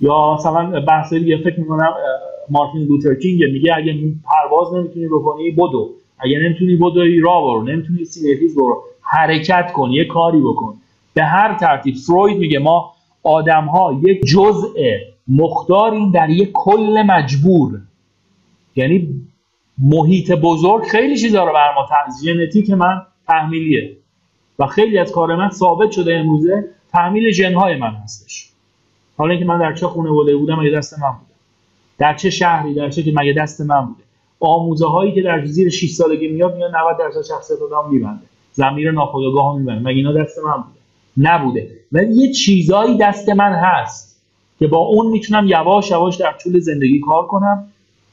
[0.00, 1.94] یا مثلا بحث دیگه فکر می‌کنم
[2.50, 3.94] مارتین لوتر کینگ میگه اگه
[4.24, 5.90] پرواز نمی‌تونی بکنی بدو.
[6.18, 7.62] اگه نمی‌تونی بدوی را برو.
[7.62, 8.82] نمی‌تونی سینه‌ریز برو.
[9.02, 10.74] حرکت کن یه کاری بکن.
[11.14, 12.92] به هر ترتیب فروید میگه ما
[13.22, 14.68] آدم ها یک جزء
[15.28, 17.80] مختاریم در یک کل مجبور.
[18.76, 19.08] یعنی
[19.78, 21.86] محیط بزرگ خیلی چیزا رو بر ما
[22.24, 23.97] ژنتیک من تحمیلیه.
[24.58, 28.48] و خیلی از کار من ثابت شده امروزه تحمیل ژنهای من هستش.
[29.16, 31.34] حالا اینکه من در چه خانواده بودم مگه دست من بوده؟
[31.98, 34.02] در چه شهری در چه که مگه دست من بوده؟
[34.40, 38.22] آموزه هایی که در زیر 6 سالگی میاد میاد 90 درصد شخصیت آدم میبنده.
[38.52, 39.80] زمیر ناخودآگاه میبنده.
[39.80, 40.78] مگه اینا دست من بوده؟
[41.30, 41.70] نبوده.
[41.92, 44.20] ولی یه چیزایی دست من هست
[44.58, 47.68] که با اون می‌تونم یواش یواش در طول زندگی کار کنم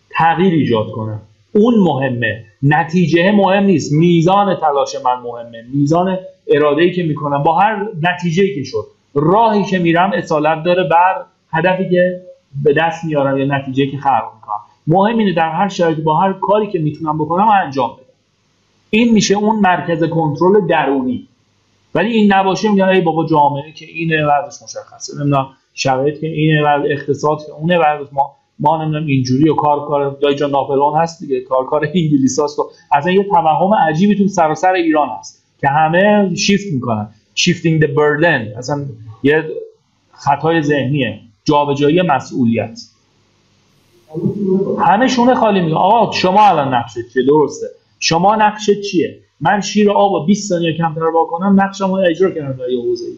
[0.10, 1.22] تغییر ایجاد کنم.
[1.52, 2.46] اون مهمه.
[2.64, 3.94] نتیجه مهم نیست.
[3.94, 5.66] میزان تلاش من مهمه.
[5.74, 8.86] میزان اراده ای که می‌کنم با هر نتیجه که شد.
[9.14, 12.22] راهی که میرم اصالت داره بر هدفی که
[12.64, 14.60] به دست میارم یا نتیجه که خلق می‌کنم.
[14.88, 18.06] مهم اینه در هر شرایطی با هر کاری که می‌تونم بکنم انجام بدم.
[18.90, 21.28] این میشه اون مرکز کنترل درونی.
[21.96, 25.14] ولی این نباشه میگن ای بابا جامعه که اینه وضعش مشخصه.
[25.20, 29.88] نمی‌دونم شرایط که اینه و اقتصاد که اونه و ما ما نمی‌دونم اینجوری و کار
[29.88, 31.42] کار دایجا ناپلون هست دیگه.
[31.42, 35.45] کار کار انگلیساست و اصلا یه توهم عجیبی تو سراسر ایران هست.
[35.66, 37.10] که همه شیفت می‌کنن.
[37.36, 38.58] شیفتینگ the burden.
[38.58, 38.86] اصلا
[39.24, 39.44] یه
[40.12, 41.20] خطای ذهنیه.
[41.44, 42.80] جابجایی مسئولیت.
[44.80, 47.68] همه شونه خالی میگه آقا شما الان نقشت چیه؟ درسته.
[48.00, 52.58] شما نقشت چیه؟ من شیر آب و 20 ثانیه کمتر واکنم نقشم رو اجرا کردم
[52.58, 53.18] در یه حوزه ای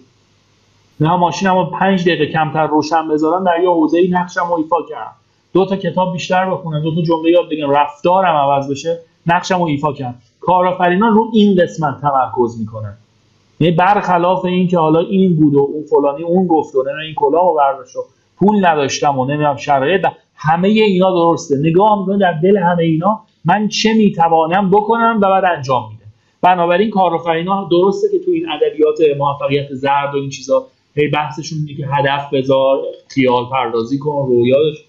[1.00, 4.76] نه ماشینم رو 5 دقیقه کمتر روشن بذارم در یه حوزه ای نقشم رو ایفا
[4.90, 5.16] کردم.
[5.54, 9.66] دو تا کتاب بیشتر بخونم دو تا جمله یاد بگم رفتارم عوض بشه نقشم رو
[9.66, 10.22] ایفا کردم.
[10.48, 12.98] کارآفرینان رو این قسمت تمرکز می‌کنن.
[13.60, 17.52] یعنی برخلاف این که حالا این بود و اون فلانی اون گفت و این کلاه
[17.52, 18.00] و برداشت و
[18.38, 21.56] پول نداشتم و نمی‌دونم شرایط همه اینا درسته.
[21.58, 26.04] نگاه می‌کنه در دل همه اینا من چه می‌توانم بکنم و بعد انجام میده.
[26.42, 31.78] بنابراین کارآفرینا درسته که تو این ادبیات موفقیت زرد و این چیزا هی بحثشون اینه
[31.78, 34.86] که هدف بذار خیال پردازی کن رویاش.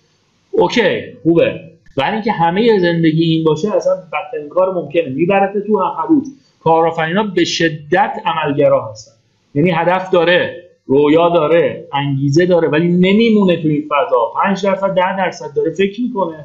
[0.50, 1.60] اوکی خوبه.
[1.98, 5.08] ولی اینکه همه زندگی این باشه اصلا بدترین کار ممکنه.
[5.08, 6.26] میبرته تو حروف
[6.60, 9.12] کارآفرینا به شدت عملگرا هستن.
[9.54, 14.32] یعنی هدف داره رویا داره انگیزه داره ولی نمیمونه تو این فضا.
[14.44, 16.44] 5 درصد 10 درصد داره فکر می‌کنه.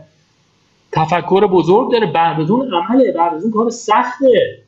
[0.92, 2.12] تفکر بزرگ داره.
[2.12, 4.60] بعد از اون عمله بعد از اون کار سخته.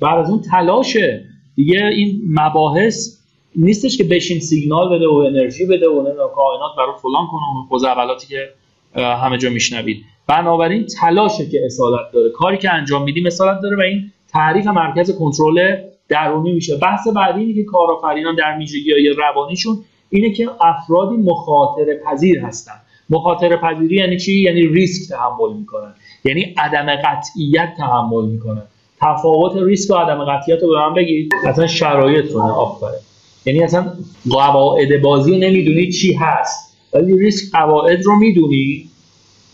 [0.00, 1.24] بعد از اون تلاشه.
[1.56, 3.20] دیگه این مباحث
[3.56, 6.02] نیستش که بشین سیگنال بده و انرژی بده و
[6.34, 8.48] کائنات برای فلان کنه و اولاتی که
[8.94, 10.04] همه جا میشنوید.
[10.26, 12.30] بنابراین تلاشه که اصالت داره.
[12.30, 15.76] کاری که انجام میدیم اصالت داره و این تعریف مرکز کنترل
[16.08, 16.76] درونی میشه.
[16.76, 19.78] بحث بعدی اینه که کارآفرینان در ویژگی روانیشون
[20.10, 22.72] اینه که افرادی مخاطره پذیر هستن.
[23.10, 25.94] مخاطره پذیری یعنی چی؟ یعنی ریسک تحمل می‌کنن.
[26.24, 28.62] یعنی عدم قطعیت تحمل می‌کنن.
[29.00, 31.32] تفاوت ریسک و عدم قطعیت رو به من بگید.
[31.46, 32.98] اصلا شرایط رو آفره
[33.46, 33.92] یعنی اصلا
[34.30, 36.69] قواعد بازی نمی‌دونی چی هست.
[36.92, 38.88] ولی ریسک قواعد رو می‌دونی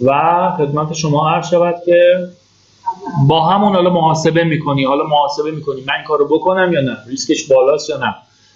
[0.01, 0.13] و
[0.59, 2.29] خدمت شما عرض شود که
[3.29, 4.85] با همون حالا محاسبه می‌کنی.
[4.85, 5.81] حالا محاسبه می‌کنی.
[5.81, 8.15] من کارو بکنم یا نه؟ ریسکش بالاست یا نه؟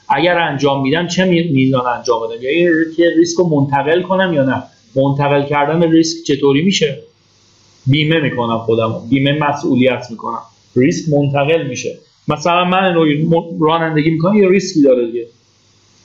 [0.09, 2.69] اگر انجام میدم چه میزان انجام بدم؟ یا این
[3.17, 4.63] ریسک رو منتقل کنم یا نه؟
[4.97, 7.03] منتقل کردن ریسک چطوری میشه؟
[7.87, 10.43] بیمه می‌کنم خودم بیمه مسئولیت می‌کنم.
[10.77, 11.99] ریسک منتقل میشه.
[12.29, 12.95] مثلا من
[13.61, 15.27] رانندگی می‌کنم یه ریسکی داره دیگه.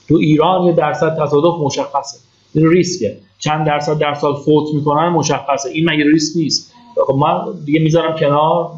[0.08, 2.18] تو ایران یه درصد تصادف مشخصه.
[2.56, 3.18] ریسکه.
[3.40, 5.70] چند درصد در سال فوت می‌کنن مشخصه.
[5.70, 6.74] این مگه ریسک نیست؟
[7.08, 8.72] خب من دیگه می‌ذارم کنار.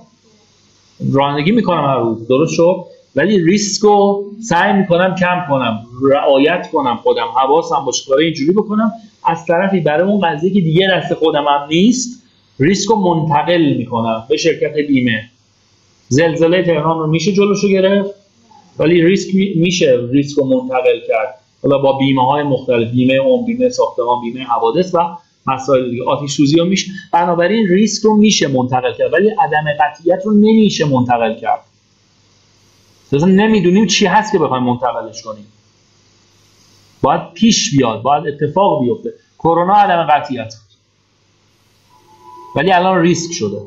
[1.14, 2.28] رانندگی می‌کنم هر روز.
[2.28, 2.76] درست شد؟
[3.16, 5.80] ولی ریسک رو سعی می‌کنم کم کنم.
[6.12, 7.28] رعایت کنم خودم.
[7.36, 8.92] حواسم باشه کار اینجوری بکنم.
[9.26, 12.24] از طرفی برای اون قضیه که دیگه دست خودم هم نیست
[12.60, 15.30] ریسک رو منتقل می‌کنم به شرکت بیمه.
[16.10, 18.10] زلزله تهران رو میشه جلوشو گرفت
[18.80, 21.40] ولی ریسک میشه ریسک رو منتقل کرد.
[21.68, 25.00] حالا با بیمه های مختلف بیمه اون بیمه ساختمان بیمه حوادث و
[25.48, 26.04] مسائل دیگه.
[26.04, 31.40] آتش سوزی میشه بنابراین ریسک رو میشه منتقل کرد ولی عدم قطعیت رو نمیشه منتقل
[31.40, 31.60] کرد.
[33.12, 35.46] مثلا نمی‌دونیم چی هست که بخوایم منتقلش کنیم.
[37.02, 39.14] باید پیش بیاد باید اتفاق بیفته.
[39.40, 40.54] کرونا عدم قطعیت
[42.56, 43.62] ولی الان ریسک شده.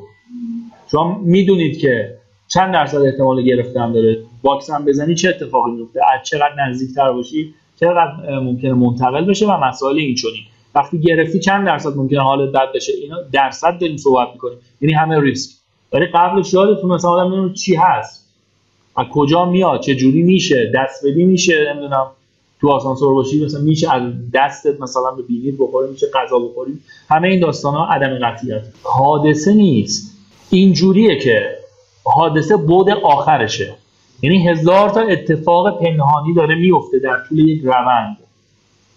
[0.90, 4.22] شما می‌دونید که چند درصد احتمال گرفتن داره.
[4.42, 9.97] واکسن بزنی چه اتفاقی میفته از چقدر نزدیکتر باشی؟ چقدر ممکنه منتقل بشه و مسائل
[9.97, 10.43] این چنین.
[10.74, 14.59] وقتی گرفتی چند درصد ممکنه حالت بد بشه؟ اینا درصد داریم صحبت می‌کنیم.
[14.81, 15.51] یعنی همه ریسک.
[15.93, 18.26] ولی قبلش یادتون مثلا آدم چی هست.
[18.97, 22.07] از کجا میاد؟ چه جوری میشه؟ دست بدی میشه؟ نمی‌دونم.
[22.61, 24.03] تو آسانسور باشی مثلا میشه از
[24.35, 26.72] دستت مثلا به بینید بخوری میشه غذا بخوری.
[27.09, 28.62] همه این داستان ها عدم قطعیت.
[28.83, 30.18] حادثه نیست.
[30.51, 31.57] اینجوریه که
[32.05, 33.74] حادثه بود آخرشه.
[34.22, 38.16] یعنی هزار تا اتفاق پنهانی داره میفته در طول یک روند.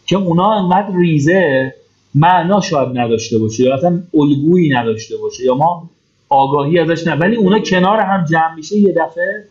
[0.05, 1.73] که اونا انقدر ریزه
[2.15, 5.89] معنا شاید نداشته باشه یا اصلا الگویی نداشته باشه یا ما
[6.29, 7.15] آگاهی ازش نه.
[7.15, 9.43] ولی اونا کنار هم جمع میشه یه دفعه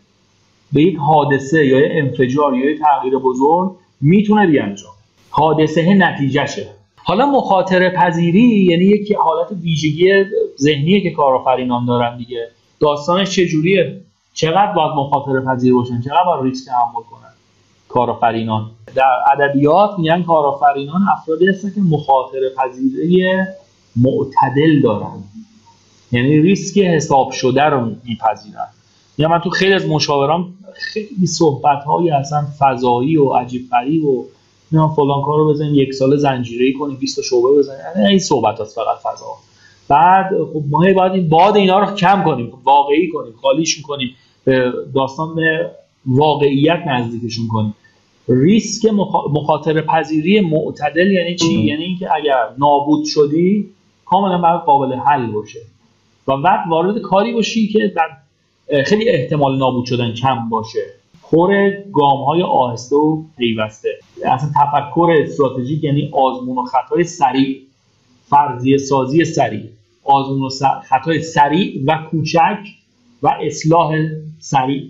[0.73, 4.91] به یک حادثه یا یه انفجار یا یه تغییر بزرگ می‌تونه بیانجام
[5.29, 10.25] حادثه نتیجهشه حالا مخاطره پذیری یعنی یک حالت ویژگی
[10.59, 12.47] ذهنیه که کارآفرینان دارن دیگه.
[12.79, 14.01] داستانش چجوریه؟
[14.33, 17.33] چقدر باید مخاطره پذیر باشن؟ چقدر باید ریسک تحمل کنن؟
[17.89, 18.71] کارآفرینان.
[18.95, 23.25] در ادبیات میگن کارآفرینان افرادی هستن که مخاطره پذیری
[23.95, 25.23] معتدل دارن.
[26.11, 28.67] یعنی ریسک حساب شده رو میپذیرن.
[29.17, 34.25] یا من تو خیلی از مشاوران خیلی صحبت های اصلا فضایی و عجیب غریب و
[34.71, 38.75] نه فلان کار رو یک سال زنجیره کنیم 20 شعبه بزنیم یعنی این صحبت هست
[38.75, 39.25] فقط فضا
[39.87, 44.15] بعد خب ما باید این باد اینا رو کم کنیم واقعی کنیم خالیش کنیم
[44.45, 45.71] به داستان به
[46.05, 47.75] واقعیت نزدیکشون کنیم.
[48.27, 48.85] ریسک
[49.33, 53.69] مخاطره پذیری معتدل یعنی چی؟ یعنی اینکه اگر نابود شدی
[54.05, 55.59] کاملا باید قابل حل باشه.
[56.27, 60.85] و بعد وارد کاری باشی که در خیلی احتمال نابود شدن کم باشه.
[61.21, 63.89] خور گام های آهسته و پیوسته.
[64.25, 67.57] اصلا تفکر استراتژیک یعنی آزمون و خطای سریع.
[68.29, 69.69] فرضیه سازی سریع.
[70.03, 70.49] آزمون و
[70.89, 72.57] خطای سریع و کوچک
[73.23, 73.95] و اصلاح
[74.39, 74.83] سریع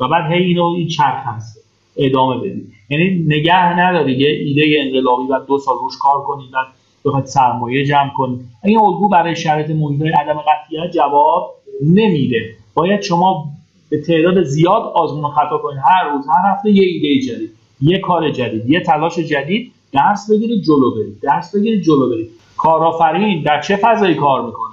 [0.00, 1.58] و بعد هی اینو این چرخ هست.
[1.96, 6.66] ادامه بدید یعنی نگه نداری یه ایده انقلابی و دو سال روش کار کنید بعد
[7.04, 12.54] بخواید سرمایه جمع کنید این الگو برای شرایط محیط عدم قطعیت جواب نمیده.
[12.74, 13.44] باید شما
[13.90, 17.50] به تعداد زیاد آزمون و خطا کنید هر روز هر هفته یه ایده جدید
[17.80, 23.42] یه کار جدید یه تلاش جدید درس بگیرید جلو برید درس بگیرید جلو برید کارآفرین
[23.42, 24.67] در چه فضایی کار می‌کنه؟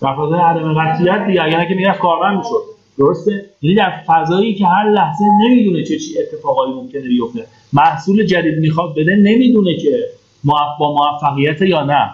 [0.00, 2.62] فضای عدم قطعیت دیگه اگر که می‌رفت کارمند می‌شد.
[2.98, 7.46] درسته؟ یعنی در فضایی که هر لحظه نمی‌دونه چه چی اتفاقایی ممکنه بیفته.
[7.72, 9.90] محصول جدید می‌خواد بده نمی‌دونه که
[10.44, 12.10] با موفقیت یا نه.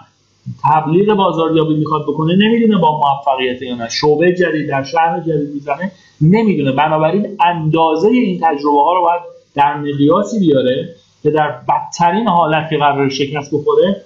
[0.63, 3.89] تبلیغ بازاریابی می‌خواد بکنه نمی‌دونه با موفقیت یا نه.
[3.89, 6.71] شعبه جدید در شهر جدید می‌زنه نمی‌دونه.
[6.71, 9.21] بنابراین اندازه این تجربه ها رو باید
[9.55, 10.89] در مقیاسی بیاره
[11.23, 14.01] که در بدترین حالت که قرار شکست بخوره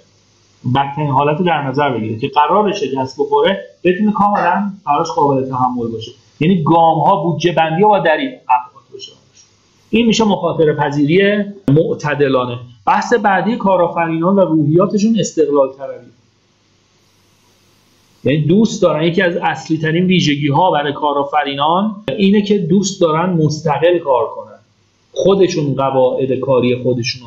[0.74, 5.88] بدترین حالت رو در نظر بگیره که قرار شکست بخوره بتونه کاملا براش قابل تحمل
[5.92, 6.12] باشه.
[6.40, 8.30] یعنی گام ها بودجه بندی ها در این
[8.92, 9.12] باشه.
[9.90, 12.58] این میشه مخاطره پذیری معتدلانه.
[12.86, 16.06] بحث بعدی کارآفرینان و روحیاتشون استقلال طلبی.
[18.24, 19.02] یعنی دوست دارن.
[19.02, 24.58] یکی از اصلی ترین ویژگی ها برای کارآفرینان اینه که دوست دارن مستقل کار کنن.
[25.12, 27.22] خودشون قواعد کاری خودشون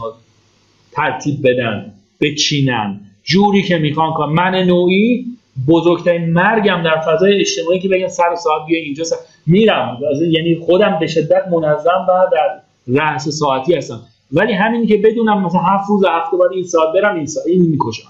[0.91, 3.01] ترتیب بدن بچینن.
[3.24, 4.30] جوری که می‌خوان کار.
[4.30, 5.26] من نوعی
[5.67, 9.15] بزرگترین مرگم در فضای اجتماعی که بگن سر ساعت بیا اینجا سر...
[9.47, 9.97] میرم.
[10.32, 14.01] یعنی خودم به شدت منظم و در رأس ساعتی هستم.
[14.32, 17.61] ولی همینی که بدونم مثلا هفت روز هفته بعد این ساعت برم این ساعت این
[17.61, 18.09] می‌کشم.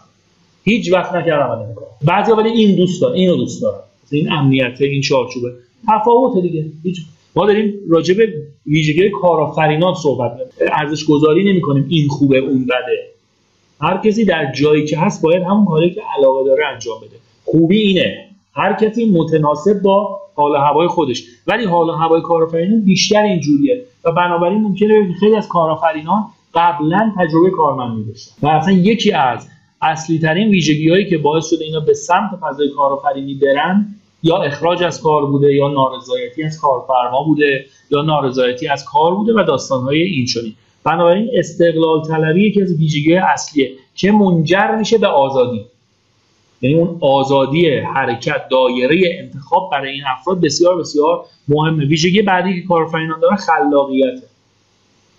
[0.64, 3.80] هیچ وقت نکردم نمی‌کنم بعضی ولی این دوست دارن اینو دوست دارن.
[4.11, 5.49] این امنیت این چارچوبه.
[5.89, 6.66] تفاوت دیگه.
[6.84, 7.01] هیچ
[7.36, 8.34] ما داریم راجع به
[8.66, 10.32] ویژگی کارآفرینان صحبت
[10.72, 13.12] ارزش گذاری نمی کنیم این خوبه اون بده.
[13.82, 17.15] هر کسی در جایی که هست باید همون کاری که علاقه داره انجام بده.
[17.45, 18.26] خوبی اینه.
[18.53, 21.24] هر کسی متناسب با حال هوای خودش.
[21.47, 23.86] ولی حال هوای کارآفرینان بیشتر اینجوریه.
[24.03, 28.32] و بنابراین ممکنه خیلی از کارآفرینان قبلا تجربه کارمندی داشتن.
[28.41, 29.47] و اصلا یکی از
[29.82, 34.84] اصلی ترین ویژگی هایی که باعث شده اینا به سمت فضای کارآفرینی برن یا اخراج
[34.84, 40.01] از کار بوده یا نارضایتی از کارفرما بوده یا نارضایتی از کار بوده و داستانهای
[40.01, 45.65] این چنین بنابراین استقلال طلبی یکی از ویژگی اصلیه که منجر میشه به آزادی.
[46.61, 51.86] یعنی اون آزادی حرکت دایره انتخاب برای این افراد بسیار بسیار مهمه.
[51.86, 54.23] ویژگی بعدی که کارآفرینان دارن خلاقیت.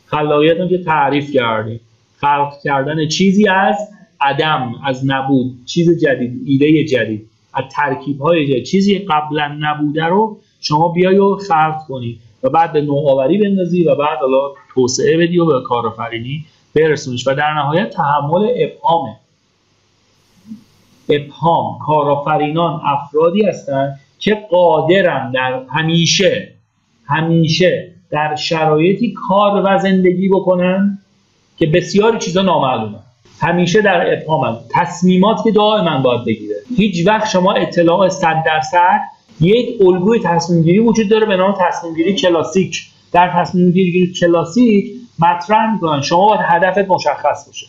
[0.06, 1.80] خلاقیت که تعریف کردیم.
[2.16, 3.76] خلق کردن چیزی از
[4.20, 5.54] عدم از نبود.
[5.66, 7.28] چیز جدید ایده جدید.
[7.54, 8.64] از ترکیب های جدید.
[8.64, 12.18] چیزی قبلا نبوده رو شما بیای و خلق کنی.
[12.44, 17.26] و بعد به نوآوری بندازی و بعد حالا توسعه بدی و به کارآفرینی برسونیش.
[17.26, 19.16] و در نهایت تحمل ابهامه.
[21.08, 26.54] ابهام کارآفرینان افرادی هستند که قادرن در همیشه
[27.06, 30.98] همیشه در شرایطی کار و زندگی بکنن
[31.58, 32.98] که بسیاری چیزا نامعلومه.
[33.40, 36.54] همیشه در ابهام تصمیمات که دائما باید بگیره.
[36.76, 39.00] هیچ وقت شما اطلاع 100 درصد
[39.40, 42.82] یک الگوی تصمیم گیری وجود داره به نام تصمیم گیری کلاسیک.
[43.12, 46.00] در تصمیم گیری کلاسیک مطرح می‌کنن.
[46.00, 47.66] شما باید هدفت مشخص باشه.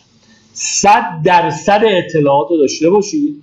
[0.52, 3.42] 100 درصد اطلاعات داشته باشید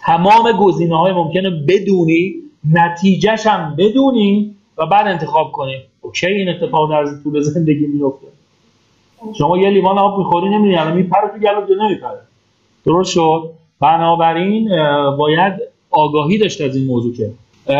[0.00, 2.34] تمام گزینه های ممکنه بدونی
[2.70, 5.76] نتیجهش هم بدونی و بعد انتخاب کنی.
[6.00, 8.26] اوکی این اتفاق در طول زندگی میفته
[9.38, 12.20] شما یه لیوان آب می‌خوری نمی‌دونی الان میپره تو گلوت یا نمیپره
[12.86, 14.68] درست شد؟ بنابراین
[15.18, 15.52] باید
[15.92, 17.32] آگاهی داشت از این موضوع که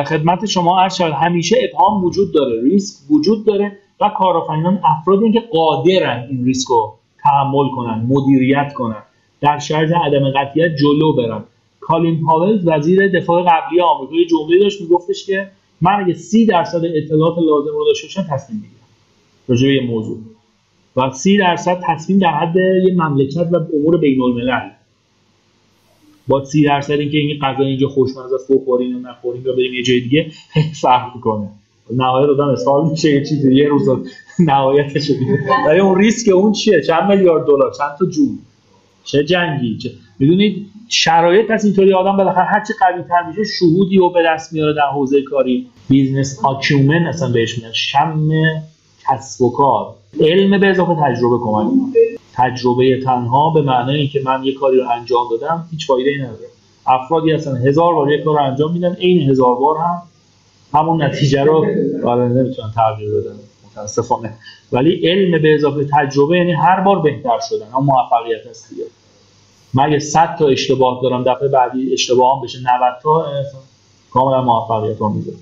[0.05, 6.27] خدمت شما عرض همیشه ابهام وجود داره ریسک وجود داره و کارآفرینان افرادی که قادرن
[6.31, 9.03] این ریسک رو تحمل کنن مدیریت کنن
[9.41, 11.45] در شرط عدم قطعیت جلو برن.
[11.81, 15.51] کالین پاول وزیر دفاع قبلی آمریکا یه جمله داشت میگفتش که
[15.81, 18.83] من اگه سی درصد اطلاعات لازم رو داشته باشم تصمیم می‌گیرم.
[19.49, 20.19] راجع به موضوع.
[20.97, 24.71] و سی درصد تصمیم در حد یه مملکت و امور بین الملل.
[26.29, 29.83] با سی درصد اینکه این غذا اینجا خوشمزه است بخورین و نخورین یا بریم یه
[29.83, 30.27] جای دیگه
[30.81, 31.49] فرق می‌کنه.
[31.91, 33.89] نهایت آدم اسهال میشه یه چیزی یه روز
[34.39, 35.11] نهایتش
[35.67, 38.39] ولی اون ریسک اون چیه؟ چند میلیارد دلار چند تا جون؟
[39.05, 43.97] چه جنگی؟ چه می‌دونید؟ شرایط از اینطوری آدم بالاخره هر چی قوی تر میشه شهودی
[43.97, 45.67] رو به دست میاره در حوزه کاری.
[45.89, 48.29] business acumen اصلا بهش میاد شم
[49.09, 49.95] کسب و کار.
[50.21, 51.73] علم به اضافه تجربه کمک
[52.33, 56.49] تجربه تنها به معنی اینکه من یه کاری رو انجام دادم هیچ فایده ای نداره.
[56.87, 60.03] افرادی هستن هزار بار یک کار رو انجام میدن عین هزار بار هم
[60.75, 61.67] همون نتیجه رو
[62.05, 63.35] حالا نمی‌تونن تغییر بدن
[63.71, 64.35] متاسفانه.
[64.73, 68.85] ولی علم به اضافه تجربه یعنی هر بار بهتر شدن هم موفقیت هست دیگه.
[69.75, 72.69] من اگه 100 تا اشتباه دارم دفعه بعدی اشتباه هم بشه 90
[73.03, 73.27] تا
[74.11, 75.33] کاملا موفقیت میده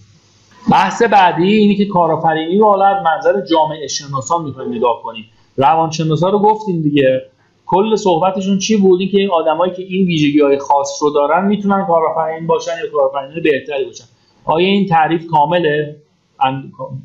[0.71, 5.25] بحث بعدی اینی که کارآفرینی رو حالا از منظر جامعه شناسان می‌تونیم نگاه کنیم.
[5.61, 7.23] روانشناسا رو گفتیم دیگه.
[7.67, 12.47] کل صحبتشون چی بود؟ که آدمایی که این ویژگی های خاص رو دارن می‌تونن کارآفرین
[12.47, 14.05] باشن یا کارآفرین بهتری باشن.
[14.45, 15.97] آیا این تعریف کامله؟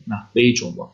[0.07, 0.87] نه به هیچ عنوان.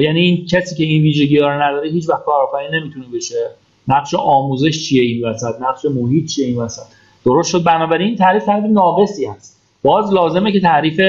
[0.00, 3.50] یعنی این کسی که این ویژگی ها رو نداره هیچ وقت کارآفرین نمی‌تونه بشه؟
[3.88, 6.86] نقش آموزش چیه این وسط؟ نقش محیط چیه این وسط؟
[7.24, 7.64] درست شد.
[7.64, 9.60] بنابراین این تعریف تعریف ناقصی هست.
[9.82, 11.00] باز لازمه که تعریف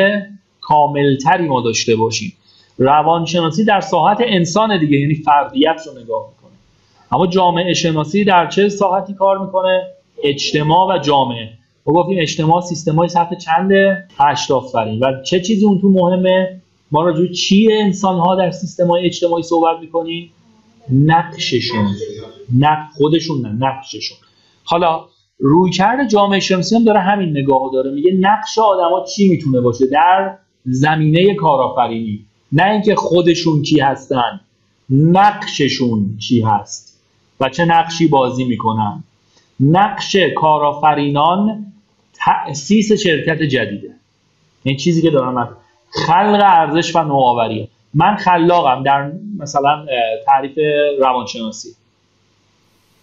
[0.62, 2.34] کاملتری ما داشته باشیم.
[2.78, 6.51] روانشناسی در ساحت انسان دیگه یعنی فردیت رو نگاه می‌کنه.
[7.11, 9.84] اما جامعه شناسی در چه ساحتی کار می‌کنه؟
[10.23, 11.49] اجتماع و جامعه.
[11.86, 14.99] ما گفتیم اجتماع سیستمای سطح چنده هشت آفرین.
[14.99, 16.61] و چه چیزی اون تو مهمه؟
[16.91, 20.32] ما راجع چی انسان ها در سیستم های اجتماعی صحبت می‌کنیم؟
[20.91, 21.86] نقششون.
[22.59, 24.17] نقش خودشون نه نقششون.
[24.63, 25.05] حالا
[25.39, 27.91] رویکرد جامعه شمسی هم داره همین نگاه داره.
[27.91, 32.26] میگه نقش آدما چی می‌تونه باشه؟ در زمینه کارآفرینی.
[32.52, 34.39] نه اینکه خودشون کی هستن
[34.89, 37.02] نقششون چی هست
[37.39, 39.04] و چه نقشی بازی می‌کنن.
[39.60, 41.66] نقش کارآفرینان
[42.14, 43.96] تأسیس شرکت جدیده.
[44.64, 45.58] این چیزی که دارم
[45.89, 49.86] خلق ارزش و نوآوری من خلاقم در مثلا
[50.26, 50.58] تعریف
[51.00, 51.70] روانشناسی.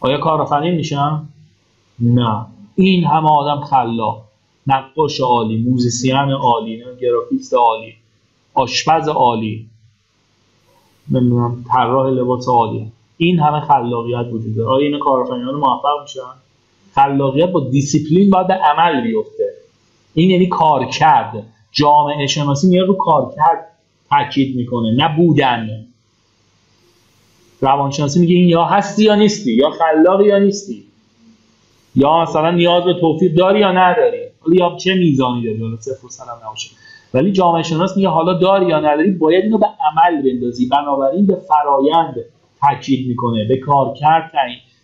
[0.01, 1.29] آیا کارآفرین میشم؟
[2.01, 2.47] نه.
[2.75, 4.25] این همه آدم خلاق.
[4.67, 7.95] نقاش عالی musicien عالی گرافیست عالی.
[8.55, 9.67] آشپز عالی.
[11.11, 12.93] نمی‌دونم طراح لباس عالی.
[13.17, 16.21] این همه خلاقیت وجود داره آیا این کارآفرینان موفق میشن؟
[16.95, 19.55] خلاقیت با دیسیپلین باید به عمل بیفته.
[20.15, 21.47] این یعنی کارکرد.
[21.73, 23.67] جامعه شناسی میاد رو کارکرد
[24.11, 25.87] تاکید می‌کنه نه بودن.
[27.61, 30.85] روانشناسی میگه این یا هستی یا نیستی یا خلاقی یا نیستی.
[31.95, 34.23] یا مثلا نیاز به توفیق داری یا نداری.
[34.41, 36.71] حالا یا چه میزانی داری؟ حالا صفر سلام نباشه.
[37.15, 40.69] ولی جامعه شناس میگه حالا داری یا نداری باید اینو به عمل بندازی.
[40.69, 42.15] بنابراین به فرایند
[42.61, 44.33] تاکید می‌کنه به کار کرد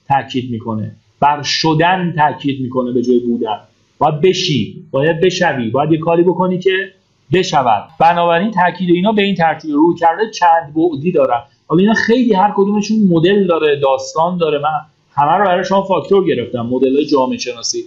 [0.08, 0.96] تاکید می‌کنه.
[1.20, 3.58] بر شدن تاکید می‌کنه به جای بودن.
[3.98, 6.92] باید بشی باید بشوی باید یه کاری بکنی که
[7.32, 7.88] بشود.
[8.00, 11.40] بنابراین تاکید اینا به این ترتیب رو کرده چند بعدی دارن.
[11.66, 14.58] حالا اینا خیلی هر کدومشون مدل داره داستان داره.
[14.58, 14.80] من
[15.12, 16.66] همه رو برای شما فاکتور گرفتم.
[16.66, 17.84] مدل جامعه شناسی.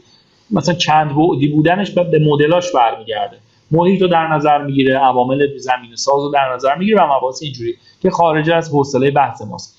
[0.52, 3.38] مثلا چند بعدی بودنش به مدلاش برمیگرده.
[3.72, 7.76] محیط رو در نظر می‌گیره عوامل زمین ساز رو در نظر می‌گیره و مباحث اینجوری
[8.02, 9.78] که خارج از حوصله بحث ماست.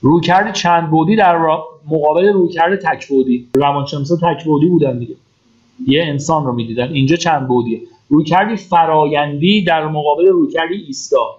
[0.00, 1.38] رویکرد چند بودی در
[1.90, 5.14] مقابل رویکرد تک بودی روانشناسا تک بودی بودن دیگه.
[5.86, 11.36] یه انسان رو می‌دیدن اینجا چند بودیه رویکردی فرایندی در مقابل رویکردی ایستا.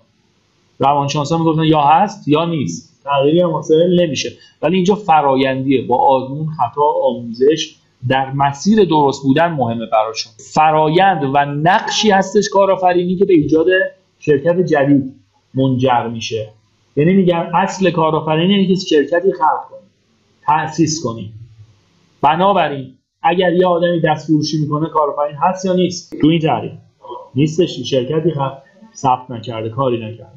[0.80, 3.02] روانشناسا می‌گفتن یا هست یا نیست.
[3.04, 3.62] تغییری هم
[4.00, 4.32] نمیشه.
[4.62, 5.82] ولی اینجا فرایندیه.
[5.82, 7.76] با آزمون خطا آموزش
[8.10, 10.32] در مسیر درست بودن مهمه براشون.
[10.54, 13.68] فرایند و نقشی هستش کارآفرینی که به ایجاد
[14.20, 15.16] شرکت جدید
[15.54, 16.50] منجر میشه.
[16.96, 19.88] یعنی میگن اصل کارآفرینی اینه که شرکتی خلق کنی
[20.46, 21.34] تأسیس کنی.
[22.22, 22.94] بنابراین
[23.24, 26.72] اگر یه آدمی دست فروشی می‌کنه کارآفرین هست یا نیست؟ تو این تعریف
[27.36, 27.80] نیستش.
[27.80, 28.58] شرکتی خلق
[28.96, 30.32] ثبت نکرده کاری نکرده.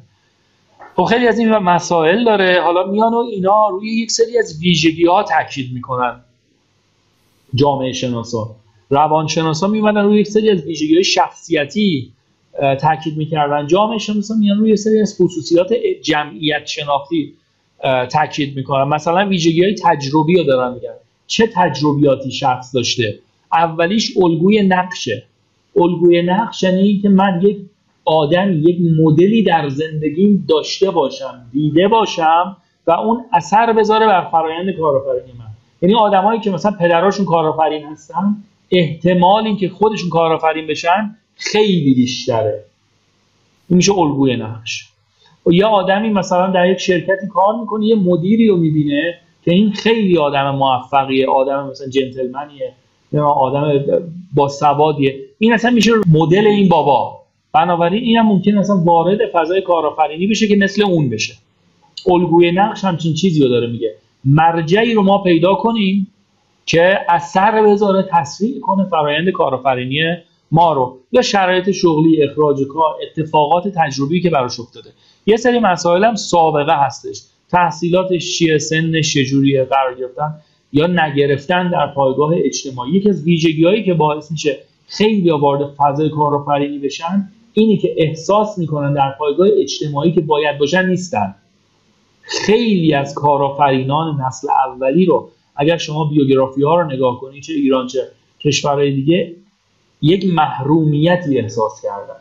[0.95, 2.61] خب خیلی از این مسائل داره.
[2.61, 6.21] حالا میان و اینا روی یک سری از ویژگی ها تاکید می‌کنن.
[7.53, 8.55] جامعه شناسا.
[8.89, 12.11] روان شناسا میمدن روی یک سری از ویژگی های شخصیتی
[12.81, 13.67] تاکید می‌کردن.
[13.67, 15.73] جامعه شناسا میان روی سری از خصوصیات
[16.03, 17.33] جمعیت شناختی
[18.11, 18.83] تاکید می‌کنن.
[18.83, 20.93] مثلا ویژگی های تجربی رو دارن میگن.
[21.27, 23.19] چه تجربیاتی شخص داشته؟
[23.53, 25.23] اولیش الگوی نقشه.
[25.75, 27.57] الگوی نقش یعنی که من یک
[28.05, 34.71] آدمی یک مدلی در زندگیم داشته باشم دیده باشم و اون اثر بذاره بر فرایند
[34.77, 35.44] کارآفرینی من.
[35.81, 38.35] یعنی آدمایی که مثلا پدراشون کارآفرین هستن
[38.71, 42.63] احتمال اینکه خودشون کارآفرین بشن خیلی بیشتره.
[43.69, 44.89] این میشه الگوی نقش.
[45.45, 49.71] و یه آدمی مثلا در یک شرکتی کار می‌کنه یه مدیری رو می‌بینه که این
[49.71, 52.73] خیلی آدم موفقیه آدم مثلا جنتلمنیه
[53.23, 53.85] آدم
[54.33, 55.15] با سوادیه.
[55.39, 57.19] این اصلا میشه مدل این بابا.
[57.53, 61.33] بنابراین این هم ممکن اصلا وارد فضای کارآفرینی بشه که مثل اون بشه.
[62.07, 63.95] الگوی نقش همچین چیزی رو داره میگه.
[64.25, 66.07] مرجعی رو ما پیدا کنیم
[66.65, 70.01] که اثر بذاره تصویر کنه فرایند کارآفرینی
[70.51, 74.89] ما رو یا شرایط شغلی اخراج کار اتفاقات تجربی که براش افتاده.
[75.25, 77.21] یه سری مسائل هم سابقه هستش.
[77.51, 80.35] تحصیلاتش چیه سنش چجوریه قرار گرفتن
[80.73, 82.91] یا نگرفتن در پایگاه اجتماعی.
[82.91, 84.57] یکی از ویژگیهایی که باعث میشه
[84.87, 90.85] خیلی وارد فضای کارآفرینی بشن اینی که احساس می‌کنن در پایگاه اجتماعی که باید باشن
[90.85, 91.35] نیستن.
[92.25, 97.87] خیلی از کارآفرینان نسل اولی رو اگر شما بیوگرافی ها رو نگاه کنید چه ایران
[97.87, 97.99] چه
[98.39, 99.35] کشورهای دیگه
[100.01, 102.19] یک محرومیتی احساس کردن.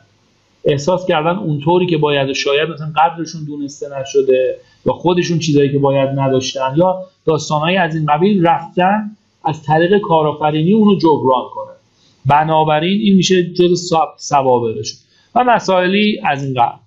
[0.64, 6.08] احساس کردن اونطوری که باید شاید مثلا قدرشون دونسته نشده یا خودشون چیزایی که باید
[6.08, 9.10] نداشتن یا داستانهایی از این قبیل رفتن
[9.44, 11.74] از طریق کارآفرینی اونو جبران کنن.
[12.26, 14.98] بنابراین این میشه جز سوابقشون
[15.34, 16.83] و مسائلی از این قبل.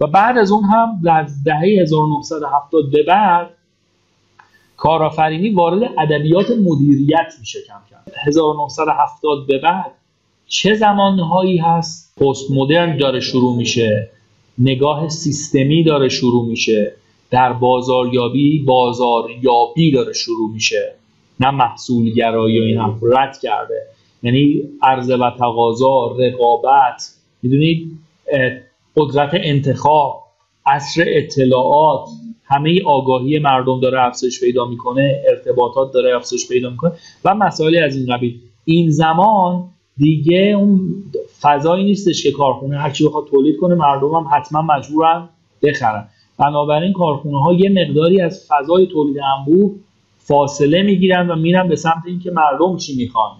[0.00, 3.50] و بعد از اون هم در دهه 1970 به بعد
[4.76, 8.12] کارآفرینی وارد ادبیات مدیریت میشه کم کم.
[8.26, 9.92] 1970 به بعد
[10.46, 14.10] چه زمانهایی هست؟ پست مدرن داره شروع میشه
[14.58, 16.92] نگاه سیستمی داره شروع میشه
[17.30, 20.94] در بازاریابی بازاریابی داره شروع میشه.
[21.40, 23.82] نه محصول گرایی و این هم رد کرده.
[24.22, 27.98] یعنی عرضه و تقاضا رقابت می‌دونید
[28.96, 30.22] قدرت انتخاب
[30.66, 32.08] عصر اطلاعات
[32.44, 36.92] همه آگاهی مردم داره افزایش پیدا می‌کنه ارتباطات داره افزایش پیدا می‌کنه
[37.24, 38.40] و مسائلی از این قبیل.
[38.64, 39.64] این زمان
[39.96, 41.04] دیگه اون
[41.40, 45.28] فضایی نیستش که کارخونه هر کی بخواد تولید کنه مردم هم حتما مجبورن
[45.62, 46.08] بخرن.
[46.38, 49.74] بنابراین کارخونه ها یه مقداری از فضای تولید انبوه
[50.18, 53.30] فاصله می‌گیرن و میرن به سمت اینکه مردم چی می‌خوان.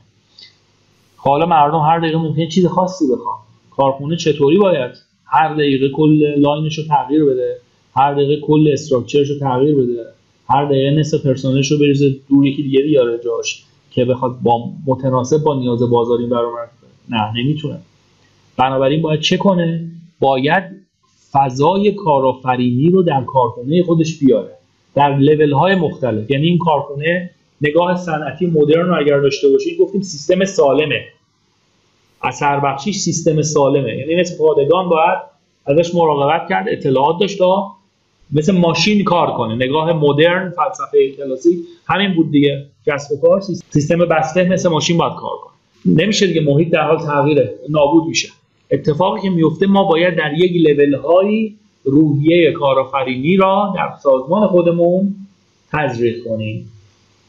[1.17, 3.37] حالا مردم هر دقیقه ممکنه چیز خاصی بخوان.
[3.71, 7.57] کارخونه چطوری باید هر دقیقه کل لاینش رو تغییر بده
[7.97, 10.07] هر دقیقه کل استراکچرش رو تغییر بده
[10.49, 15.43] هر دقیقه نصف پرسنلش رو بریزه دور یکی دیگه بیاره جاش که بخواد با متناسب
[15.43, 17.79] با نیاز بازاری برآورد کنه نه نمی‌تونه.
[18.57, 20.65] بنابراین باید چه کنه؟ باید
[21.33, 24.51] فضای کارآفرینی رو در کارخونه خودش بیاره
[24.95, 26.31] در لول های مختلف.
[26.31, 31.05] یعنی این کارخونه نگاه صنعتی مدرن رو اگر داشته باشید گفتیم سیستم سالمه.
[32.23, 33.97] اثر بخشیش سیستم سالمه.
[33.97, 35.19] یعنی مثل پادگان باید
[35.67, 37.39] ازش مراقبت کرد اطلاعات داشت
[38.33, 39.55] مثل ماشین کار کنه.
[39.55, 42.67] نگاه مدرن فلسفه کلاسیک همین بود دیگه.
[42.87, 43.41] کسب و کار
[43.71, 45.53] سیستم بسته مثل ماشین باید کار کنه.
[45.97, 47.55] نمیشه دیگه محیط در حال تغییره.
[47.69, 48.29] نابود میشه.
[48.71, 55.15] اتفاقی که میفته ما باید در یک لول هایی روحیه کارآفرینی را در سازمان خودمون
[55.73, 56.73] تزریق کنیم.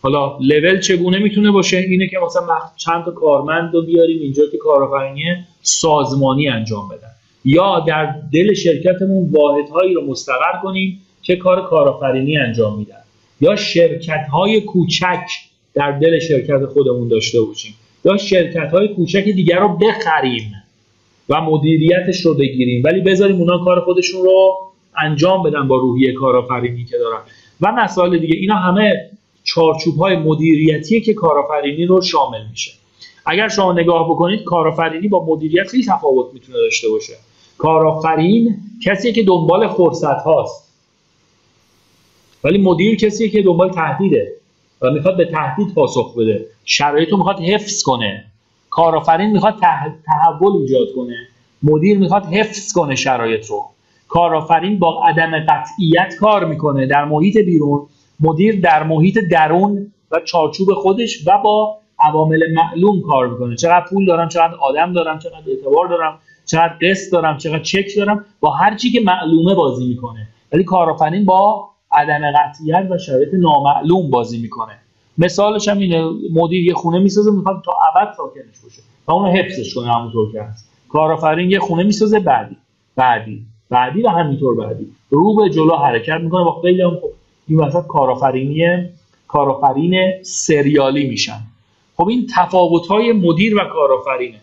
[0.01, 4.57] حالا لول چگونه می‌تونه باشه؟ اینه که مثلا چند تا کارمند رو بیاریم اینجا که
[4.57, 5.23] کارآفرینی
[5.61, 7.07] سازمانی انجام بدن.
[7.45, 13.01] یا در دل شرکتمون واحدهایی رو مستقر کنیم که کار کارآفرینی انجام میدن.
[13.41, 15.25] یا شرکت های کوچک
[15.73, 17.73] در دل شرکت خودمون داشته باشیم.
[18.05, 20.53] یا شرکت های کوچک دیگر رو بخریم
[21.29, 22.81] و مدیریتش رو بگیریم.
[22.85, 24.57] ولی بذاریم اونا کار خودشون رو
[25.01, 27.19] انجام بدن با روحیه کارآفرینی که دارن.
[27.61, 29.09] و مسائل دیگه اینا همه
[29.57, 32.71] چارچوب های مدیریتیه که کارآفرینی رو شامل میشه.
[33.25, 37.13] اگر شما نگاه بکنید کارآفرینی با مدیریت خیلی تفاوت می‌تونه داشته باشه.
[37.57, 40.73] کارآفرین کسیه که دنبال فرصت هاست.
[42.43, 44.33] ولی مدیر کسیه که دنبال تهدیده
[44.81, 46.45] و می‌خواد به تهدید پاسخ بده.
[46.65, 48.25] شرایط رو می‌خواد حفظ کنه.
[48.69, 49.55] کارآفرین می‌خواد
[50.05, 51.15] تحول ایجاد کنه.
[51.63, 53.65] مدیر می‌خواد حفظ کنه شرایط رو.
[54.07, 56.87] کارآفرین با عدم قطعیت کار می‌کنه.
[56.87, 57.87] در محیط بیرون
[58.19, 63.55] مدیر در محیط درون و چارچوب خودش و با عوامل معلوم کار می‌کنه.
[63.55, 68.25] چقدر پول دارم چقدر آدم دارم چقدر اعتبار دارم چقدر قسط دارم چقدر چک دارم
[68.39, 70.27] با هر چی که معلومه بازی می‌کنه.
[70.53, 74.73] ولی کارآفرین با عدم قطعیت و شرایط نامعلوم بازی می‌کنه.
[75.17, 79.73] مثالش هم اینه مدیر یه خونه می‌سازه می‌خواد تا ابد ساکنش باشه و اونو حفظش
[79.73, 80.69] کنه همونطور که هست.
[80.89, 82.57] کارآفرین یه خونه می‌سازه بعدی
[82.95, 84.87] بعدی بعدی و همینطور بعدی.
[85.09, 87.09] رو به جلو حرکت می‌کنه با خیلی هم خب
[87.47, 88.89] این وسط کارآفرینی
[89.27, 91.39] کارآفرین سریالی میشن.
[91.95, 94.39] خب این تفاوت های مدیر و کارآفرینه.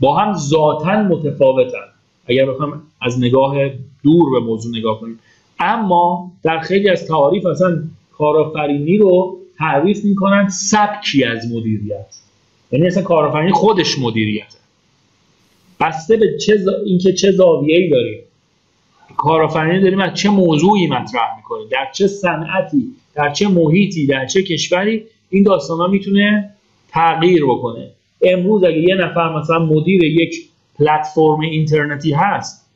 [0.00, 1.86] با هم ذاتا متفاوتن.
[2.26, 3.54] اگر بخوام از نگاه
[4.02, 5.20] دور به موضوع نگاه کنیم.
[5.58, 12.06] اما در خیلی از تعاریف اصلا کارآفرینی رو تعریف می‌کنن سبکی از مدیریت.
[12.72, 14.58] یعنی اصلا کارآفرینی خودش مدیریته.
[15.80, 16.72] بسته به چه زا...
[16.86, 18.23] اینکه چه زاویه‌ای داریم.
[19.16, 24.42] کارآفرینی داریم از چه موضوعی مطرح می‌کنیم؟ در چه صنعتی؟ در چه محیطی؟ در چه
[24.42, 26.50] کشوری؟ این داستان ها می‌تونه
[26.88, 27.90] تغییر بکنه.
[28.22, 30.34] امروز اگه یه نفر مثلا مدیر یک
[30.78, 32.66] پلتفرم اینترنتی هست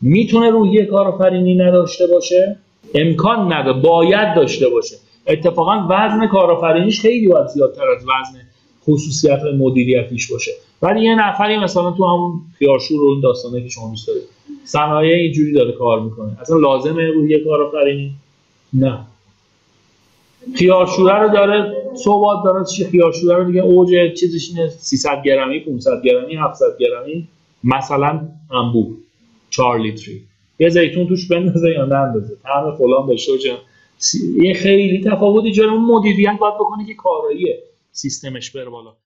[0.00, 2.56] می‌تونه روحیه کارآفرینی نداشته باشه؟
[2.94, 4.96] امکان نداره باید داشته باشه.
[5.26, 8.40] اتفاقا وزن کارآفرینیش خیلی باید زیادتر از وزن
[8.84, 10.50] خصوصیت مدیریتیش باشه.
[10.82, 14.22] ولی یه نفری مثلا تو همون خیارشور رو این داستانه که شما دوست دارید.
[14.64, 16.40] صنایع اینجوری داره کار می‌کنه.
[16.40, 18.12] اصلا لازمه روحیه کارآفرینی
[18.72, 18.98] نه.
[20.56, 26.02] خیارشوره رو داره صحبت داره چی خیارشوره رو دیگه اوج چیزش اینه 300 گرمی 500
[26.04, 27.28] گرمی 700 گرمی
[27.64, 28.96] مثلا انبوه
[29.50, 30.22] 4 لیتری.
[30.58, 33.32] یه زیتون توش بندازه یا نندازه طعم فلان باشه
[34.42, 37.46] یه خیلی تفاوت ایجاد مدیریت باید بکنه که کارایی
[37.92, 38.92] سیستمش بره بالا.